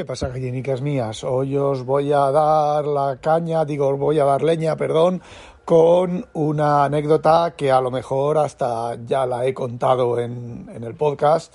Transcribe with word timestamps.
¿Qué 0.00 0.06
pasa, 0.06 0.28
gallinicas 0.28 0.80
mías? 0.80 1.24
Hoy 1.24 1.58
os 1.58 1.84
voy 1.84 2.10
a 2.10 2.30
dar 2.30 2.86
la 2.86 3.18
caña, 3.20 3.66
digo, 3.66 3.88
os 3.88 3.98
voy 3.98 4.18
a 4.18 4.24
dar 4.24 4.42
leña, 4.42 4.74
perdón, 4.74 5.20
con 5.66 6.24
una 6.32 6.84
anécdota 6.84 7.52
que 7.54 7.70
a 7.70 7.82
lo 7.82 7.90
mejor 7.90 8.38
hasta 8.38 8.96
ya 9.04 9.26
la 9.26 9.44
he 9.44 9.52
contado 9.52 10.18
en, 10.18 10.70
en 10.74 10.84
el 10.84 10.94
podcast, 10.94 11.52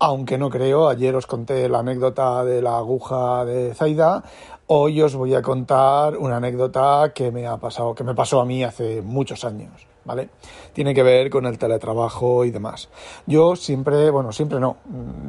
aunque 0.00 0.38
no 0.38 0.50
creo, 0.50 0.88
ayer 0.88 1.14
os 1.14 1.28
conté 1.28 1.68
la 1.68 1.78
anécdota 1.78 2.44
de 2.44 2.60
la 2.62 2.78
aguja 2.78 3.44
de 3.44 3.72
Zaida, 3.74 4.24
hoy 4.66 5.00
os 5.00 5.14
voy 5.14 5.32
a 5.36 5.42
contar 5.42 6.16
una 6.16 6.38
anécdota 6.38 7.12
que 7.14 7.30
me 7.30 7.46
ha 7.46 7.58
pasado, 7.58 7.94
que 7.94 8.02
me 8.02 8.16
pasó 8.16 8.40
a 8.40 8.44
mí 8.44 8.64
hace 8.64 9.02
muchos 9.02 9.44
años. 9.44 9.93
¿Vale? 10.04 10.30
Tiene 10.72 10.94
que 10.94 11.02
ver 11.02 11.30
con 11.30 11.46
el 11.46 11.58
teletrabajo 11.58 12.44
y 12.44 12.50
demás. 12.50 12.88
Yo 13.26 13.56
siempre, 13.56 14.10
bueno, 14.10 14.32
siempre 14.32 14.60
no, 14.60 14.76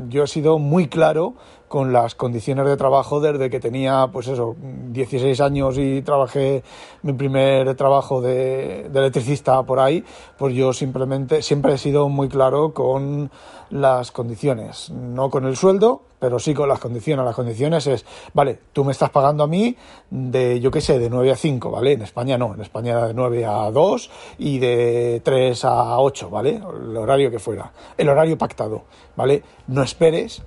yo 0.10 0.24
he 0.24 0.28
sido 0.28 0.60
muy 0.60 0.88
claro 0.88 1.36
con 1.68 1.92
las 1.92 2.16
condiciones 2.16 2.66
de 2.68 2.78
trabajo 2.78 3.20
desde 3.20 3.50
que 3.50 3.60
tenía, 3.60 4.08
pues 4.12 4.28
eso, 4.28 4.56
16 4.60 5.42
años 5.42 5.78
y 5.78 6.02
trabajé 6.04 6.64
mi 7.02 7.14
primer 7.14 7.76
trabajo 7.76 8.22
de, 8.22 8.88
de 8.90 9.00
electricista 9.00 9.62
por 9.64 9.80
ahí, 9.80 10.04
pues 10.38 10.54
yo 10.54 10.74
simplemente, 10.74 11.42
siempre 11.42 11.74
he 11.74 11.78
sido 11.78 12.08
muy 12.08 12.30
claro 12.30 12.74
con 12.74 13.32
las 13.70 14.12
condiciones, 14.12 14.92
no 14.92 15.30
con 15.30 15.46
el 15.46 15.56
sueldo, 15.56 16.04
pero 16.26 16.40
sí 16.40 16.56
con 16.56 16.68
las 16.68 16.80
condiciones. 16.80 17.24
Las 17.24 17.36
condiciones 17.36 17.86
es, 17.86 18.04
vale, 18.34 18.58
tú 18.74 18.84
me 18.84 18.94
estás 18.94 19.12
pagando 19.12 19.44
a 19.44 19.48
mí 19.48 19.78
de, 20.10 20.60
yo 20.60 20.72
qué 20.72 20.82
sé, 20.82 20.98
de 20.98 21.08
9 21.08 21.30
a 21.30 21.36
5, 21.36 21.70
¿vale? 21.70 21.92
En 21.92 22.02
España 22.02 22.36
no, 22.36 22.56
en 22.56 22.62
España 22.62 22.94
era 22.94 23.08
de 23.10 23.14
9 23.14 23.46
a 23.46 23.70
2 23.70 24.10
y 24.40 24.58
de 24.58 25.22
3 25.24 25.66
a 25.66 26.00
8, 26.00 26.32
¿vale? 26.32 26.56
El 26.56 26.98
horario 26.98 27.30
que 27.30 27.38
fuera, 27.38 27.72
el 27.96 28.10
horario 28.10 28.40
pactado, 28.40 28.86
¿vale? 29.16 29.44
No 29.68 29.84
esperes 29.84 30.42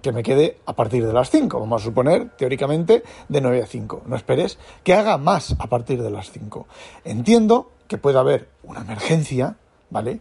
que 0.00 0.10
me 0.10 0.22
quede 0.22 0.56
a 0.64 0.72
partir 0.72 1.06
de 1.06 1.12
las 1.12 1.28
5, 1.28 1.60
vamos 1.60 1.82
a 1.82 1.84
suponer, 1.84 2.30
teóricamente, 2.38 3.02
de 3.28 3.40
9 3.42 3.62
a 3.62 3.66
5. 3.66 4.04
No 4.06 4.16
esperes 4.16 4.58
que 4.82 4.94
haga 4.94 5.18
más 5.18 5.54
a 5.58 5.66
partir 5.66 6.02
de 6.02 6.08
las 6.08 6.30
5. 6.30 6.66
Entiendo 7.04 7.72
que 7.88 7.98
puede 7.98 8.18
haber 8.18 8.48
una 8.62 8.80
emergencia, 8.80 9.56
¿vale? 9.90 10.20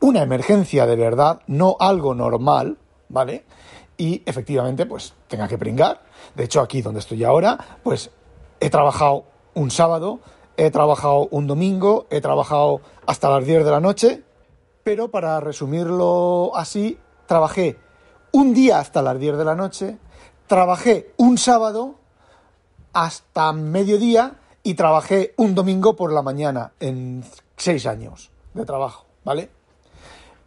Una 0.00 0.20
emergencia 0.20 0.84
de 0.84 0.96
verdad, 0.96 1.40
no 1.46 1.78
algo 1.80 2.14
normal, 2.14 2.76
¿vale? 3.08 3.44
Y 3.96 4.22
efectivamente 4.26 4.86
pues 4.86 5.14
tenga 5.28 5.48
que 5.48 5.58
pringar. 5.58 6.02
De 6.34 6.44
hecho, 6.44 6.60
aquí 6.60 6.82
donde 6.82 7.00
estoy 7.00 7.24
ahora, 7.24 7.58
pues 7.82 8.10
he 8.60 8.70
trabajado 8.70 9.24
un 9.54 9.70
sábado, 9.70 10.20
he 10.56 10.70
trabajado 10.70 11.28
un 11.30 11.46
domingo, 11.46 12.06
he 12.10 12.20
trabajado 12.20 12.80
hasta 13.06 13.30
las 13.30 13.44
10 13.44 13.64
de 13.64 13.70
la 13.70 13.80
noche, 13.80 14.22
pero 14.84 15.10
para 15.10 15.40
resumirlo 15.40 16.52
así, 16.54 16.98
trabajé 17.26 17.78
un 18.32 18.54
día 18.54 18.78
hasta 18.78 19.02
las 19.02 19.18
10 19.18 19.36
de 19.36 19.44
la 19.44 19.54
noche, 19.54 19.98
trabajé 20.46 21.12
un 21.16 21.38
sábado 21.38 21.96
hasta 22.92 23.52
mediodía 23.52 24.36
y 24.62 24.74
trabajé 24.74 25.34
un 25.36 25.54
domingo 25.54 25.96
por 25.96 26.12
la 26.12 26.22
mañana 26.22 26.72
en 26.80 27.24
seis 27.56 27.86
años 27.86 28.30
de 28.54 28.64
trabajo, 28.64 29.06
¿vale? 29.24 29.50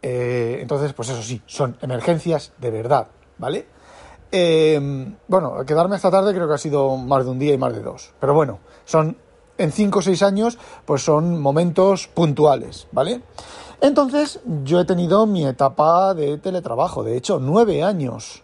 Eh, 0.02 0.58
entonces, 0.60 0.92
pues 0.92 1.08
eso 1.10 1.22
sí, 1.22 1.42
son 1.46 1.76
emergencias 1.82 2.52
de 2.58 2.70
verdad. 2.70 3.08
¿Vale? 3.40 3.66
Eh, 4.30 4.78
bueno, 5.26 5.64
quedarme 5.66 5.96
esta 5.96 6.10
tarde 6.10 6.32
creo 6.32 6.46
que 6.46 6.54
ha 6.54 6.58
sido 6.58 6.96
más 6.96 7.24
de 7.24 7.30
un 7.32 7.38
día 7.38 7.54
y 7.54 7.58
más 7.58 7.72
de 7.72 7.82
dos. 7.82 8.12
Pero 8.20 8.34
bueno, 8.34 8.60
son 8.84 9.16
en 9.58 9.72
cinco 9.72 9.98
o 9.98 10.02
seis 10.02 10.22
años, 10.22 10.58
pues 10.84 11.02
son 11.02 11.40
momentos 11.40 12.06
puntuales, 12.06 12.86
¿vale? 12.92 13.22
Entonces, 13.80 14.40
yo 14.64 14.80
he 14.80 14.84
tenido 14.84 15.26
mi 15.26 15.46
etapa 15.46 16.14
de 16.14 16.38
teletrabajo, 16.38 17.02
de 17.02 17.16
hecho, 17.16 17.38
nueve 17.40 17.82
años 17.82 18.42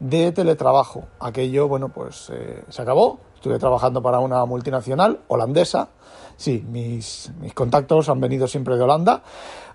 de 0.00 0.32
teletrabajo. 0.32 1.04
Aquello, 1.20 1.68
bueno, 1.68 1.90
pues 1.90 2.30
eh, 2.32 2.64
se 2.68 2.82
acabó. 2.82 3.20
Estuve 3.34 3.58
trabajando 3.58 4.02
para 4.02 4.18
una 4.18 4.44
multinacional 4.46 5.20
holandesa. 5.28 5.88
Sí, 6.36 6.64
mis, 6.68 7.30
mis 7.40 7.54
contactos 7.54 8.08
han 8.08 8.20
venido 8.20 8.48
siempre 8.48 8.76
de 8.76 8.82
Holanda. 8.82 9.22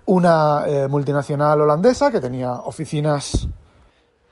Una 0.06 0.64
eh, 0.66 0.88
multinacional 0.88 1.60
holandesa 1.60 2.10
que 2.10 2.20
tenía 2.20 2.52
oficinas 2.52 3.48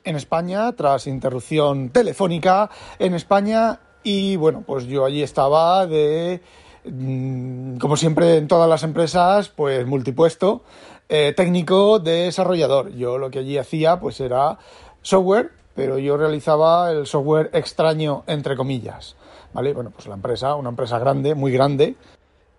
en 0.05 0.17
España 0.17 0.73
tras 0.73 1.07
interrupción 1.07 1.91
telefónica 1.91 2.71
en 2.99 3.15
España 3.15 3.81
y 4.03 4.37
bueno, 4.37 4.65
pues 4.67 4.87
yo 4.87 5.05
allí 5.05 5.23
estaba 5.23 5.87
de, 5.87 6.41
mm, 6.85 7.77
como 7.77 7.97
siempre 7.97 8.37
en 8.37 8.49
todas 8.49 8.69
las 8.69 8.83
empresas, 8.83 9.49
pues 9.49 9.87
multipuesto, 9.87 10.63
eh, 11.09 11.33
técnico 11.37 11.99
desarrollador. 11.99 12.93
Yo 12.95 13.19
lo 13.19 13.31
que 13.31 13.41
allí 13.41 13.59
hacía 13.59 14.01
pues 14.01 14.21
era 14.21 14.59
software, 15.03 15.53
pero 15.75 15.99
yo 15.99 16.17
realizaba 16.17 16.91
el 16.91 17.07
software 17.07 17.51
extraño 17.53 18.25
entre 18.27 18.57
comillas. 18.57 19.17
¿Vale? 19.53 19.75
Bueno, 19.75 19.91
pues 19.95 20.07
la 20.07 20.15
empresa, 20.15 20.55
una 20.55 20.71
empresa 20.71 20.99
grande, 20.99 21.35
muy 21.35 21.53
grande, 21.53 21.97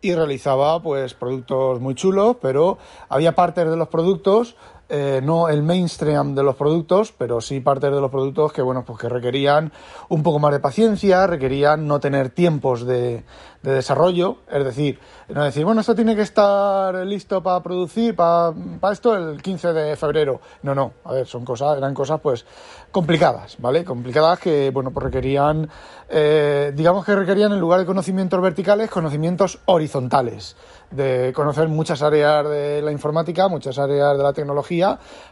y 0.03 0.13
realizaba 0.13 0.81
pues 0.81 1.13
productos 1.13 1.79
muy 1.79 1.95
chulos, 1.95 2.35
pero 2.41 2.77
había 3.09 3.33
partes 3.33 3.69
de 3.69 3.77
los 3.77 3.87
productos 3.87 4.55
eh, 4.95 5.21
no 5.23 5.49
el 5.49 5.63
mainstream 5.63 6.35
de 6.35 6.43
los 6.43 6.55
productos, 6.55 7.11
pero 7.17 7.41
sí 7.41 7.59
parte 7.61 7.89
de 7.89 7.99
los 7.99 8.11
productos 8.11 8.53
que, 8.53 8.61
bueno, 8.61 8.85
pues 8.85 8.99
que 8.99 9.09
requerían 9.09 9.71
un 10.09 10.21
poco 10.21 10.37
más 10.37 10.51
de 10.51 10.59
paciencia, 10.59 11.25
requerían 11.25 11.87
no 11.87 11.99
tener 11.99 12.29
tiempos 12.29 12.85
de, 12.85 13.23
de 13.63 13.71
desarrollo, 13.73 14.37
es 14.51 14.63
decir, 14.63 14.99
no 15.29 15.43
decir, 15.43 15.65
bueno, 15.65 15.81
esto 15.81 15.95
tiene 15.95 16.15
que 16.15 16.21
estar 16.21 16.93
listo 17.07 17.41
para 17.41 17.63
producir, 17.63 18.13
para, 18.15 18.53
para 18.79 18.93
esto 18.93 19.15
el 19.15 19.41
15 19.41 19.73
de 19.73 19.95
febrero. 19.95 20.41
No, 20.61 20.75
no, 20.75 20.91
a 21.05 21.13
ver, 21.13 21.25
son 21.25 21.43
cosas, 21.43 21.77
eran 21.77 21.93
cosas 21.93 22.19
pues 22.21 22.45
complicadas, 22.91 23.55
¿vale? 23.59 23.83
Complicadas 23.85 24.37
que, 24.39 24.69
bueno, 24.69 24.91
pues 24.91 25.05
requerían, 25.05 25.69
eh, 26.09 26.71
digamos 26.75 27.03
que 27.03 27.15
requerían 27.15 27.53
en 27.53 27.59
lugar 27.59 27.79
de 27.79 27.85
conocimientos 27.85 28.39
verticales, 28.41 28.91
conocimientos 28.91 29.59
horizontales 29.65 30.55
de 30.91 31.31
conocer 31.33 31.67
muchas 31.69 32.01
áreas 32.01 32.47
de 32.47 32.81
la 32.81 32.91
informática, 32.91 33.47
muchas 33.47 33.79
áreas 33.79 34.15
de 34.17 34.23
la 34.23 34.33
tecnología, 34.33 34.82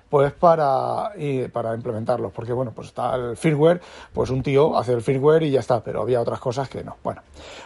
pues 0.09 0.33
para, 0.33 1.13
para 1.53 1.73
implementarlos. 1.73 2.31
Porque, 2.33 2.53
bueno, 2.53 2.71
pues 2.75 2.87
está 2.87 3.15
el 3.15 3.37
firmware, 3.37 3.81
pues 4.13 4.29
un 4.29 4.43
tío 4.43 4.77
hace 4.77 4.93
el 4.93 5.01
firmware 5.01 5.43
y 5.43 5.51
ya 5.51 5.61
está, 5.61 5.81
pero 5.83 6.01
había 6.01 6.21
otras 6.21 6.39
cosas 6.39 6.67
que 6.67 6.83
no. 6.83 6.97
Bueno, 7.03 7.21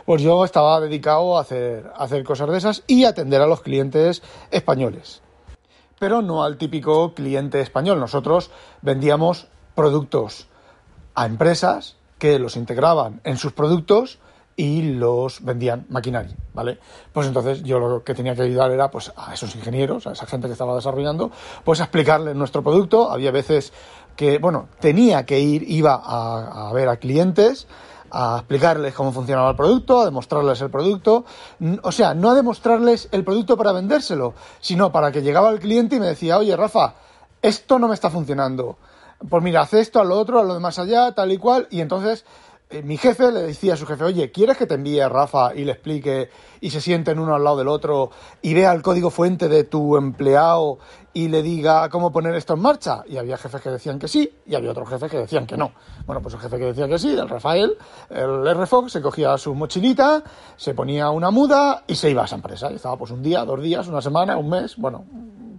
pues 0.05 0.21
yo 0.21 0.45
estaba 0.45 0.79
dedicado 0.79 1.37
a 1.37 1.41
hacer, 1.41 1.91
a 1.95 2.03
hacer 2.03 2.23
cosas 2.23 2.49
de 2.49 2.57
esas 2.57 2.83
y 2.87 3.05
atender 3.05 3.41
a 3.41 3.47
los 3.47 3.61
clientes 3.61 4.21
españoles. 4.51 5.21
Pero 5.97 6.21
no 6.21 6.43
al 6.43 6.57
típico 6.57 7.13
cliente 7.13 7.61
español. 7.61 7.99
Nosotros 7.99 8.51
vendíamos 8.81 9.47
productos 9.73 10.47
a 11.15 11.25
empresas 11.25 11.95
que 12.19 12.37
los 12.39 12.55
integraban 12.57 13.21
en 13.23 13.37
sus 13.37 13.53
productos 13.53 14.19
y 14.57 14.93
los 14.93 15.43
vendían 15.43 15.85
maquinaria, 15.89 16.35
¿vale? 16.53 16.79
Pues 17.11 17.27
entonces 17.27 17.63
yo 17.63 17.79
lo 17.79 18.03
que 18.03 18.13
tenía 18.13 18.35
que 18.35 18.43
ayudar 18.43 18.71
era 18.71 18.89
pues 18.89 19.11
a 19.15 19.33
esos 19.33 19.53
ingenieros, 19.55 20.07
a 20.07 20.13
esa 20.13 20.25
gente 20.25 20.47
que 20.47 20.53
estaba 20.53 20.75
desarrollando, 20.75 21.31
pues 21.63 21.81
a 21.81 21.83
explicarles 21.83 22.35
nuestro 22.35 22.63
producto. 22.63 23.11
Había 23.11 23.31
veces 23.31 23.73
que, 24.15 24.37
bueno, 24.37 24.69
tenía 24.79 25.25
que 25.25 25.39
ir, 25.39 25.69
iba 25.69 26.01
a, 26.01 26.71
ver 26.73 26.87
a 26.87 26.97
clientes, 26.97 27.67
a 28.11 28.37
explicarles 28.37 28.93
cómo 28.93 29.11
funcionaba 29.11 29.49
el 29.49 29.57
producto, 29.57 29.99
a 29.99 30.05
demostrarles 30.05 30.61
el 30.61 30.69
producto, 30.69 31.25
o 31.81 31.91
sea, 31.91 32.13
no 32.13 32.29
a 32.29 32.33
demostrarles 32.33 33.09
el 33.11 33.25
producto 33.25 33.57
para 33.57 33.73
vendérselo, 33.73 34.35
sino 34.61 34.91
para 34.91 35.11
que 35.11 35.21
llegaba 35.21 35.49
el 35.49 35.59
cliente 35.59 35.97
y 35.97 35.99
me 35.99 36.07
decía, 36.07 36.37
oye, 36.37 36.55
Rafa, 36.55 36.95
esto 37.41 37.77
no 37.77 37.89
me 37.89 37.93
está 37.93 38.09
funcionando. 38.09 38.77
Pues 39.29 39.43
mira, 39.43 39.61
haz 39.61 39.73
esto, 39.73 39.99
a 39.99 40.05
lo 40.05 40.17
otro, 40.17 40.39
a 40.39 40.43
lo 40.43 40.53
de 40.53 40.59
más 40.59 40.79
allá, 40.79 41.11
tal 41.13 41.31
y 41.31 41.37
cual, 41.37 41.67
y 41.71 41.81
entonces 41.81 42.25
mi 42.83 42.97
jefe 42.97 43.31
le 43.31 43.41
decía 43.43 43.75
a 43.75 43.77
su 43.77 43.85
jefe, 43.85 44.03
oye, 44.03 44.31
¿quieres 44.31 44.57
que 44.57 44.65
te 44.65 44.73
envíe 44.73 44.99
a 44.99 45.07
Rafa 45.07 45.53
y 45.53 45.63
le 45.65 45.73
explique 45.73 46.29
y 46.61 46.71
se 46.71 46.81
sienten 46.81 47.19
uno 47.19 47.35
al 47.35 47.43
lado 47.43 47.57
del 47.57 47.67
otro 47.67 48.09
y 48.41 48.53
vea 48.53 48.71
el 48.71 48.81
código 48.81 49.11
fuente 49.11 49.47
de 49.47 49.65
tu 49.65 49.95
empleado 49.97 50.79
y 51.13 51.27
le 51.27 51.43
diga 51.43 51.87
cómo 51.89 52.11
poner 52.11 52.33
esto 52.33 52.55
en 52.55 52.61
marcha? 52.61 53.03
Y 53.07 53.17
había 53.17 53.37
jefes 53.37 53.61
que 53.61 53.69
decían 53.69 53.99
que 53.99 54.07
sí 54.07 54.29
y 54.47 54.55
había 54.55 54.71
otros 54.71 54.89
jefes 54.89 55.11
que 55.11 55.17
decían 55.17 55.45
que 55.45 55.55
no. 55.55 55.73
Bueno, 56.05 56.21
pues 56.21 56.33
el 56.33 56.41
jefe 56.41 56.57
que 56.57 56.65
decía 56.65 56.87
que 56.87 56.97
sí, 56.97 57.15
el 57.15 57.29
Rafael, 57.29 57.77
el 58.09 58.55
RFOX, 58.55 58.91
se 58.91 59.01
cogía 59.01 59.37
su 59.37 59.53
mochilita, 59.53 60.23
se 60.57 60.73
ponía 60.73 61.11
una 61.11 61.29
muda 61.29 61.83
y 61.85 61.95
se 61.95 62.09
iba 62.09 62.23
a 62.23 62.25
esa 62.25 62.35
empresa. 62.35 62.71
Y 62.71 62.75
estaba 62.75 62.97
pues 62.97 63.11
un 63.11 63.21
día, 63.21 63.45
dos 63.45 63.61
días, 63.61 63.87
una 63.87 64.01
semana, 64.01 64.37
un 64.37 64.49
mes, 64.49 64.75
bueno, 64.75 65.05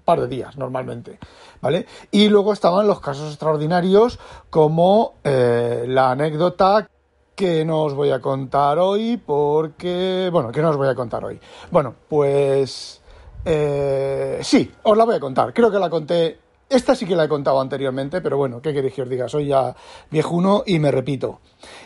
par 0.05 0.21
de 0.21 0.29
días 0.29 0.57
normalmente, 0.57 1.19
¿vale? 1.61 1.87
Y 2.11 2.29
luego 2.29 2.53
estaban 2.53 2.87
los 2.87 3.01
casos 3.01 3.29
extraordinarios 3.29 4.19
como 4.51 5.15
eh, 5.25 5.85
la 5.87 6.13
anécdota 6.13 6.89
que 7.37 7.65
no 7.67 7.83
os 7.83 7.95
voy 7.95 8.11
a 8.11 8.21
contar 8.21 8.79
hoy 8.79 9.19
porque... 9.19 10.31
Bueno, 10.33 10.51
que 10.51 10.63
no 10.63 10.71
os 10.71 10.77
voy 10.77 10.89
a 10.89 10.95
contar 10.95 11.25
hoy. 11.25 11.39
Bueno, 11.71 11.95
pues... 12.09 13.03
Eh, 13.45 14.41
sí, 14.43 14.73
os 14.83 14.97
la 14.97 15.05
voy 15.05 15.17
a 15.17 15.21
contar. 15.21 15.53
Creo 15.53 15.71
que 15.71 15.79
la 15.79 15.91
conté... 15.91 16.41
Esta 16.69 16.97
sí 16.97 17.07
que 17.07 17.15
la 17.15 17.25
he 17.25 17.29
contado 17.29 17.61
anteriormente, 17.61 18.21
pero 18.21 18.39
bueno, 18.39 18.61
¿qué 18.61 18.73
queréis 18.75 18.93
que 18.93 19.03
os 19.03 19.09
diga? 19.09 19.29
Soy 19.29 19.47
ya 19.47 19.77
viejuno 20.11 20.65
y 20.67 20.81
me 20.81 20.91
repito. 20.91 21.39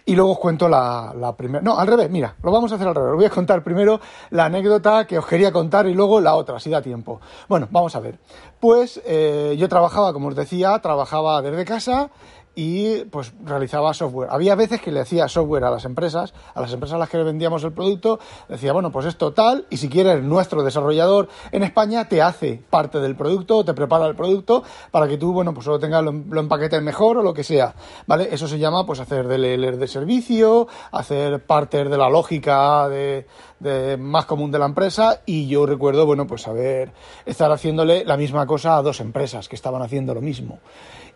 Y 0.07 0.15
luego 0.15 0.33
os 0.33 0.39
cuento 0.39 0.71
la, 0.71 1.13
la 1.15 1.37
primera... 1.37 1.63
No, 1.63 1.79
al 1.79 1.87
revés, 1.87 2.09
mira, 2.09 2.37
lo 2.43 2.51
vamos 2.51 2.73
a 2.73 2.77
hacer 2.77 2.89
al 2.89 2.95
revés. 2.95 3.11
Os 3.11 3.17
voy 3.17 3.27
a 3.27 3.31
contar 3.31 3.63
primero 3.63 4.01
la 4.31 4.47
anécdota 4.47 5.07
que 5.07 5.19
os 5.19 5.27
quería 5.27 5.53
contar 5.53 5.87
y 5.87 5.93
luego 5.93 6.21
la 6.23 6.35
otra, 6.35 6.59
si 6.61 6.71
da 6.71 6.81
tiempo. 6.81 7.21
Bueno, 7.47 7.69
vamos 7.71 7.95
a 7.95 8.01
ver. 8.01 8.21
Pues 8.59 9.03
eh, 9.05 9.55
yo 9.59 9.69
trabajaba, 9.69 10.15
como 10.15 10.29
os 10.29 10.37
decía, 10.37 10.79
trabajaba 10.79 11.43
desde 11.43 11.67
casa 11.67 12.11
y 12.55 13.05
pues 13.05 13.33
realizaba 13.45 13.95
software. 13.95 14.29
Había 14.31 14.55
veces 14.55 14.81
que 14.81 14.91
le 14.91 15.01
hacía 15.01 15.29
software 15.29 15.65
a 15.65 15.71
las 15.71 15.85
empresas, 15.85 16.35
a 16.55 16.61
las 16.61 16.73
empresas 16.73 16.97
a 16.97 16.99
las 16.99 17.09
que 17.09 17.19
vendíamos 17.19 17.65
el 17.65 17.73
producto, 17.73 18.19
decía, 18.49 18.73
bueno, 18.73 18.91
pues 18.91 19.07
esto 19.07 19.33
tal, 19.33 19.67
y 19.71 19.77
si 19.77 19.89
quieres 19.89 20.23
nuestro 20.23 20.63
desarrollador 20.63 21.29
en 21.53 21.63
España 21.63 22.09
te 22.09 22.23
hace 22.23 22.63
parte 22.71 23.01
del 23.01 23.17
producto, 23.17 23.65
te 23.65 23.75
prepara 23.75 24.07
el 24.07 24.17
producto 24.17 24.63
para 24.91 25.09
que 25.09 25.17
tú, 25.17 25.33
bueno, 25.33 25.55
pues 25.55 25.65
solo 25.65 25.79
tengas 25.79 26.03
lo, 26.03 26.13
lo 26.13 26.41
empaquetes 26.41 26.83
mejor 26.83 27.19
o 27.19 27.23
lo 27.23 27.35
que 27.35 27.45
sea, 27.45 27.75
¿vale? 28.07 28.29
Eso 28.33 28.49
se 28.49 28.59
llama 28.59 28.85
pues 28.85 29.01
hacer 29.01 29.29
DLL 29.29 29.79
de 29.79 29.87
servicio, 29.87 30.69
hacer 30.93 31.45
parte 31.45 31.85
de 31.85 31.97
la 31.97 32.09
lógica 32.09 32.89
de, 32.89 33.27
más 33.99 34.25
común 34.25 34.51
de 34.51 34.59
la 34.59 34.67
empresa 34.67 35.21
y 35.27 35.47
yo 35.47 35.67
recuerdo, 35.67 36.07
bueno, 36.07 36.27
pues 36.27 36.43
saber 36.43 36.93
estar 37.27 37.53
haciéndole 37.53 38.05
la 38.05 38.17
misma 38.17 38.47
cosa 38.47 38.77
a 38.77 38.83
dos 38.83 39.01
empresas 39.01 39.49
que 39.49 39.57
estaban 39.57 39.83
haciendo 39.83 40.15
lo 40.15 40.21
mismo 40.21 40.59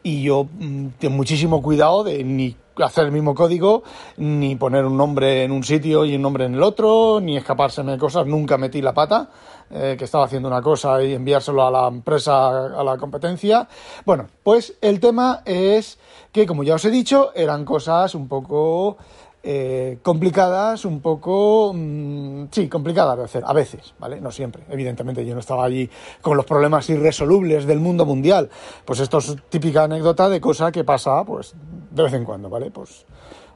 y 0.05 0.23
yo 0.23 0.45
mm, 0.45 0.89
tengo 0.99 1.17
muchísimo 1.17 1.61
cuidado 1.61 2.05
de 2.05 2.23
ni 2.23 2.55
hacer 2.77 3.07
el 3.07 3.13
mismo 3.13 3.35
código, 3.35 3.83
ni 4.19 4.55
poner 4.57 4.85
un 4.85 4.97
nombre 4.97 5.45
en 5.45 5.51
un 5.51 5.65
sitio 5.65 6.05
y 6.05 6.15
un 6.15 6.23
nombre 6.23 6.45
en 6.45 6.55
el 6.55 6.63
otro, 6.63 7.21
ni 7.21 7.37
escapárseme 7.37 7.93
de 7.93 7.99
cosas. 7.99 8.27
Nunca 8.27 8.59
metí 8.59 8.83
la 8.83 8.93
pata, 8.93 9.31
eh, 9.71 9.95
que 9.99 10.05
estaba 10.05 10.25
haciendo 10.25 10.49
una 10.49 10.61
cosa 10.61 11.03
y 11.03 11.15
enviárselo 11.15 11.67
a 11.67 11.71
la 11.71 11.89
empresa, 11.89 12.67
a 12.79 12.85
la 12.85 12.97
competencia. 12.99 13.67
Bueno, 14.05 14.27
pues 14.43 14.77
el 14.83 15.01
tema 15.01 15.43
es 15.47 15.99
que, 16.33 16.47
como 16.47 16.65
ya 16.65 16.75
os 16.75 16.85
he 16.85 16.91
dicho, 16.91 17.31
eran 17.35 17.65
cosas 17.65 18.15
un 18.15 18.29
poco 18.29 18.99
eh, 19.47 19.99
complicadas, 20.03 20.87
un 20.87 21.01
poco, 21.01 21.73
mmm, 21.75 22.47
sí, 22.51 22.67
complicadas 22.69 23.19
de 23.19 23.25
hacer, 23.25 23.45
a 23.47 23.53
veces, 23.53 23.95
¿vale? 23.99 24.19
No 24.21 24.31
siempre, 24.31 24.63
evidentemente 24.71 25.25
yo 25.27 25.35
no 25.35 25.41
estaba 25.41 25.65
allí 25.65 25.91
con 26.23 26.37
los 26.39 26.47
problemas 26.47 26.89
irresolubles 26.89 27.67
del 27.67 27.79
mundo 27.79 28.07
mundial, 28.07 28.49
pues 28.87 29.01
esto 29.01 29.19
es 29.19 29.37
típica 29.51 29.85
anécdota 29.85 30.31
de 30.31 30.41
cosa 30.41 30.73
que 30.73 30.83
pasa, 30.83 31.23
pues, 31.25 31.55
de 31.91 32.03
vez 32.03 32.15
en 32.15 32.25
cuando, 32.25 32.49
¿vale? 32.49 32.71
Pues 32.71 33.05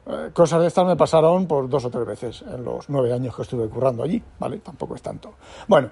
eh, 0.07 0.29
cosas 0.33 0.61
de 0.61 0.67
estas 0.67 0.85
me 0.85 0.95
pasaron 0.95 1.45
por 1.45 1.69
dos 1.69 1.85
o 1.85 1.89
tres 1.89 2.05
veces 2.05 2.43
en 2.43 2.63
los 2.63 2.89
nueve 2.89 3.13
años 3.13 3.35
que 3.35 3.41
estuve 3.41 3.67
currando 3.67 4.03
allí, 4.03 4.21
¿vale? 4.39 4.57
Tampoco 4.59 4.95
es 4.95 5.01
tanto. 5.01 5.33
Bueno, 5.67 5.89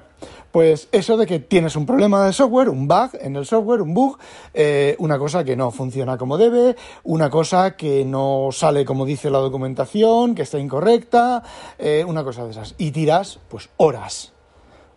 pues 0.52 0.90
eso 0.92 1.18
de 1.18 1.26
que 1.26 1.40
tienes 1.40 1.76
un 1.76 1.86
problema 1.86 2.26
de 2.26 2.34
software, 2.34 2.70
un 2.70 2.88
bug 2.88 3.12
en 3.20 3.36
el 3.36 3.46
software, 3.46 3.82
un 3.82 3.94
bug, 3.94 4.18
eh, 4.54 4.96
una 5.00 5.18
cosa 5.20 5.44
que 5.44 5.56
no 5.56 5.72
funciona 5.72 6.18
como 6.18 6.38
debe, 6.38 6.76
una 7.04 7.30
cosa 7.30 7.76
que 7.76 8.06
no 8.06 8.50
sale 8.52 8.86
como 8.86 9.06
dice 9.06 9.30
la 9.30 9.40
documentación, 9.40 10.36
que 10.36 10.44
está 10.44 10.58
incorrecta, 10.58 11.44
eh, 11.78 12.04
una 12.08 12.24
cosa 12.24 12.46
de 12.46 12.52
esas. 12.52 12.76
Y 12.78 12.92
tiras, 12.92 13.40
pues, 13.50 13.70
horas 13.78 14.34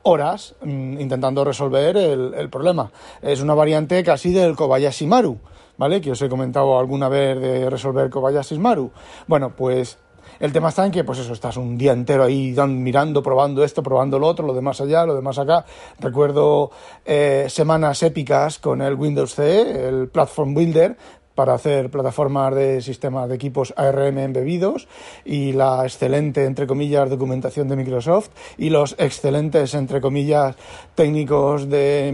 horas 0.02 0.54
mmm, 0.62 0.98
intentando 0.98 1.44
resolver 1.44 1.96
el, 1.96 2.32
el, 2.34 2.48
problema. 2.48 2.90
Es 3.20 3.42
una 3.42 3.54
variante 3.54 4.02
casi 4.02 4.32
del 4.32 4.56
Kobayashi 4.56 5.06
Maru. 5.06 5.38
¿Vale? 5.80 6.02
Que 6.02 6.10
os 6.12 6.20
he 6.20 6.28
comentado 6.28 6.78
alguna 6.78 7.08
vez 7.08 7.40
de 7.40 7.70
resolver 7.70 8.10
Kobayashi 8.10 8.58
Maru. 8.58 8.90
Bueno, 9.26 9.56
pues 9.56 9.96
el 10.38 10.52
tema 10.52 10.68
está 10.68 10.84
en 10.84 10.92
que, 10.92 11.04
pues 11.04 11.18
eso, 11.20 11.32
estás 11.32 11.56
un 11.56 11.78
día 11.78 11.92
entero 11.92 12.24
ahí 12.24 12.54
mirando, 12.68 13.22
probando 13.22 13.64
esto, 13.64 13.82
probando 13.82 14.18
lo 14.18 14.26
otro, 14.26 14.46
lo 14.46 14.52
demás 14.52 14.82
allá, 14.82 15.06
lo 15.06 15.14
demás 15.14 15.38
acá. 15.38 15.64
Recuerdo 15.98 16.70
eh, 17.06 17.46
semanas 17.48 18.02
épicas 18.02 18.58
con 18.58 18.82
el 18.82 18.94
Windows 18.94 19.34
CE, 19.34 19.88
el 19.88 20.08
Platform 20.08 20.52
Builder, 20.52 20.98
para 21.34 21.54
hacer 21.54 21.90
plataformas 21.90 22.54
de 22.54 22.82
sistemas 22.82 23.26
de 23.30 23.36
equipos 23.36 23.72
ARM 23.74 24.18
embebidos 24.18 24.86
y 25.24 25.52
la 25.52 25.84
excelente, 25.84 26.44
entre 26.44 26.66
comillas, 26.66 27.08
documentación 27.08 27.68
de 27.68 27.76
Microsoft 27.76 28.28
y 28.58 28.68
los 28.68 28.94
excelentes, 28.98 29.72
entre 29.72 30.02
comillas, 30.02 30.56
técnicos 30.94 31.70
de 31.70 32.12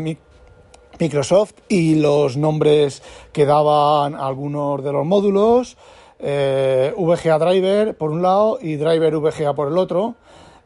Microsoft 0.98 1.54
y 1.68 1.96
los 1.96 2.36
nombres 2.36 3.02
que 3.32 3.46
daban 3.46 4.14
algunos 4.14 4.82
de 4.82 4.92
los 4.92 5.06
módulos, 5.06 5.76
eh, 6.18 6.94
VGA 6.96 7.38
Driver 7.38 7.96
por 7.96 8.10
un 8.10 8.22
lado 8.22 8.58
y 8.60 8.76
Driver 8.76 9.16
VGA 9.18 9.54
por 9.54 9.68
el 9.68 9.78
otro, 9.78 10.14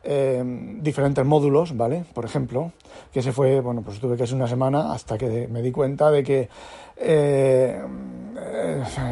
eh, 0.02 0.42
diferentes 0.80 1.24
módulos, 1.24 1.76
¿vale? 1.76 2.04
Por 2.14 2.24
ejemplo, 2.24 2.72
que 3.12 3.22
se 3.22 3.32
fue, 3.32 3.60
bueno, 3.60 3.82
pues 3.82 3.98
tuve 3.98 4.16
que 4.16 4.22
hacer 4.22 4.36
una 4.36 4.48
semana 4.48 4.92
hasta 4.92 5.18
que 5.18 5.48
me 5.48 5.60
di 5.62 5.72
cuenta 5.72 6.10
de 6.10 6.22
que 6.22 6.48
eh, 6.96 7.80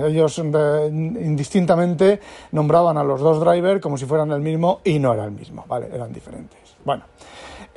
ellos 0.05 0.39
indistintamente 0.39 2.21
nombraban 2.53 2.97
a 2.97 3.05
los 3.05 3.21
dos 3.21 3.41
drivers 3.41 3.81
como 3.81 3.99
si 3.99 4.07
fueran 4.07 4.31
el 4.33 4.41
mismo 4.41 4.81
y 4.85 4.99
no 4.99 5.13
era 5.13 5.25
el 5.25 5.33
mismo, 5.33 5.65
¿vale? 5.69 5.89
Eran 5.93 6.13
diferentes. 6.13 6.59
Bueno. 6.85 7.05